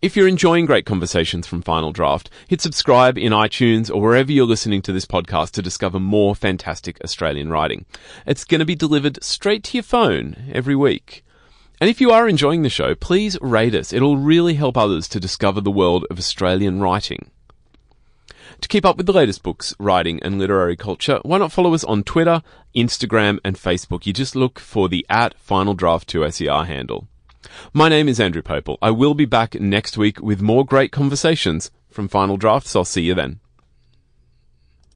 If 0.00 0.16
you're 0.16 0.26
enjoying 0.26 0.66
Great 0.66 0.86
Conversations 0.86 1.46
from 1.46 1.62
Final 1.62 1.92
Draft, 1.92 2.30
hit 2.48 2.60
subscribe 2.60 3.16
in 3.16 3.32
iTunes 3.32 3.94
or 3.94 4.00
wherever 4.00 4.32
you're 4.32 4.44
listening 4.44 4.82
to 4.82 4.92
this 4.92 5.06
podcast 5.06 5.52
to 5.52 5.62
discover 5.62 6.00
more 6.00 6.34
fantastic 6.34 6.98
Australian 7.04 7.50
writing. 7.50 7.84
It's 8.26 8.42
going 8.42 8.58
to 8.58 8.64
be 8.64 8.74
delivered 8.74 9.22
straight 9.22 9.62
to 9.62 9.76
your 9.76 9.84
phone 9.84 10.50
every 10.52 10.74
week. 10.74 11.24
And 11.80 11.88
if 11.88 12.00
you 12.00 12.10
are 12.10 12.28
enjoying 12.28 12.62
the 12.62 12.70
show, 12.70 12.96
please 12.96 13.38
rate 13.40 13.76
us. 13.76 13.92
It'll 13.92 14.16
really 14.16 14.54
help 14.54 14.76
others 14.76 15.06
to 15.10 15.20
discover 15.20 15.60
the 15.60 15.70
world 15.70 16.06
of 16.10 16.18
Australian 16.18 16.80
writing. 16.80 17.30
To 18.62 18.68
keep 18.68 18.86
up 18.86 18.96
with 18.96 19.06
the 19.06 19.12
latest 19.12 19.42
books, 19.42 19.74
writing, 19.80 20.22
and 20.22 20.38
literary 20.38 20.76
culture, 20.76 21.18
why 21.24 21.38
not 21.38 21.50
follow 21.50 21.74
us 21.74 21.82
on 21.82 22.04
Twitter, 22.04 22.42
Instagram, 22.76 23.40
and 23.44 23.56
Facebook? 23.56 24.06
You 24.06 24.12
just 24.12 24.36
look 24.36 24.60
for 24.60 24.88
the 24.88 25.04
at 25.10 25.38
Final 25.40 25.74
Draft 25.74 26.08
2 26.08 26.30
SER 26.30 26.62
handle. 26.62 27.08
My 27.72 27.88
name 27.88 28.08
is 28.08 28.20
Andrew 28.20 28.40
Popel. 28.40 28.78
I 28.80 28.92
will 28.92 29.14
be 29.14 29.24
back 29.24 29.60
next 29.60 29.98
week 29.98 30.22
with 30.22 30.40
more 30.40 30.64
great 30.64 30.92
conversations 30.92 31.72
from 31.90 32.06
Final 32.06 32.36
Drafts. 32.36 32.76
I'll 32.76 32.84
see 32.84 33.02
you 33.02 33.14
then. 33.14 33.40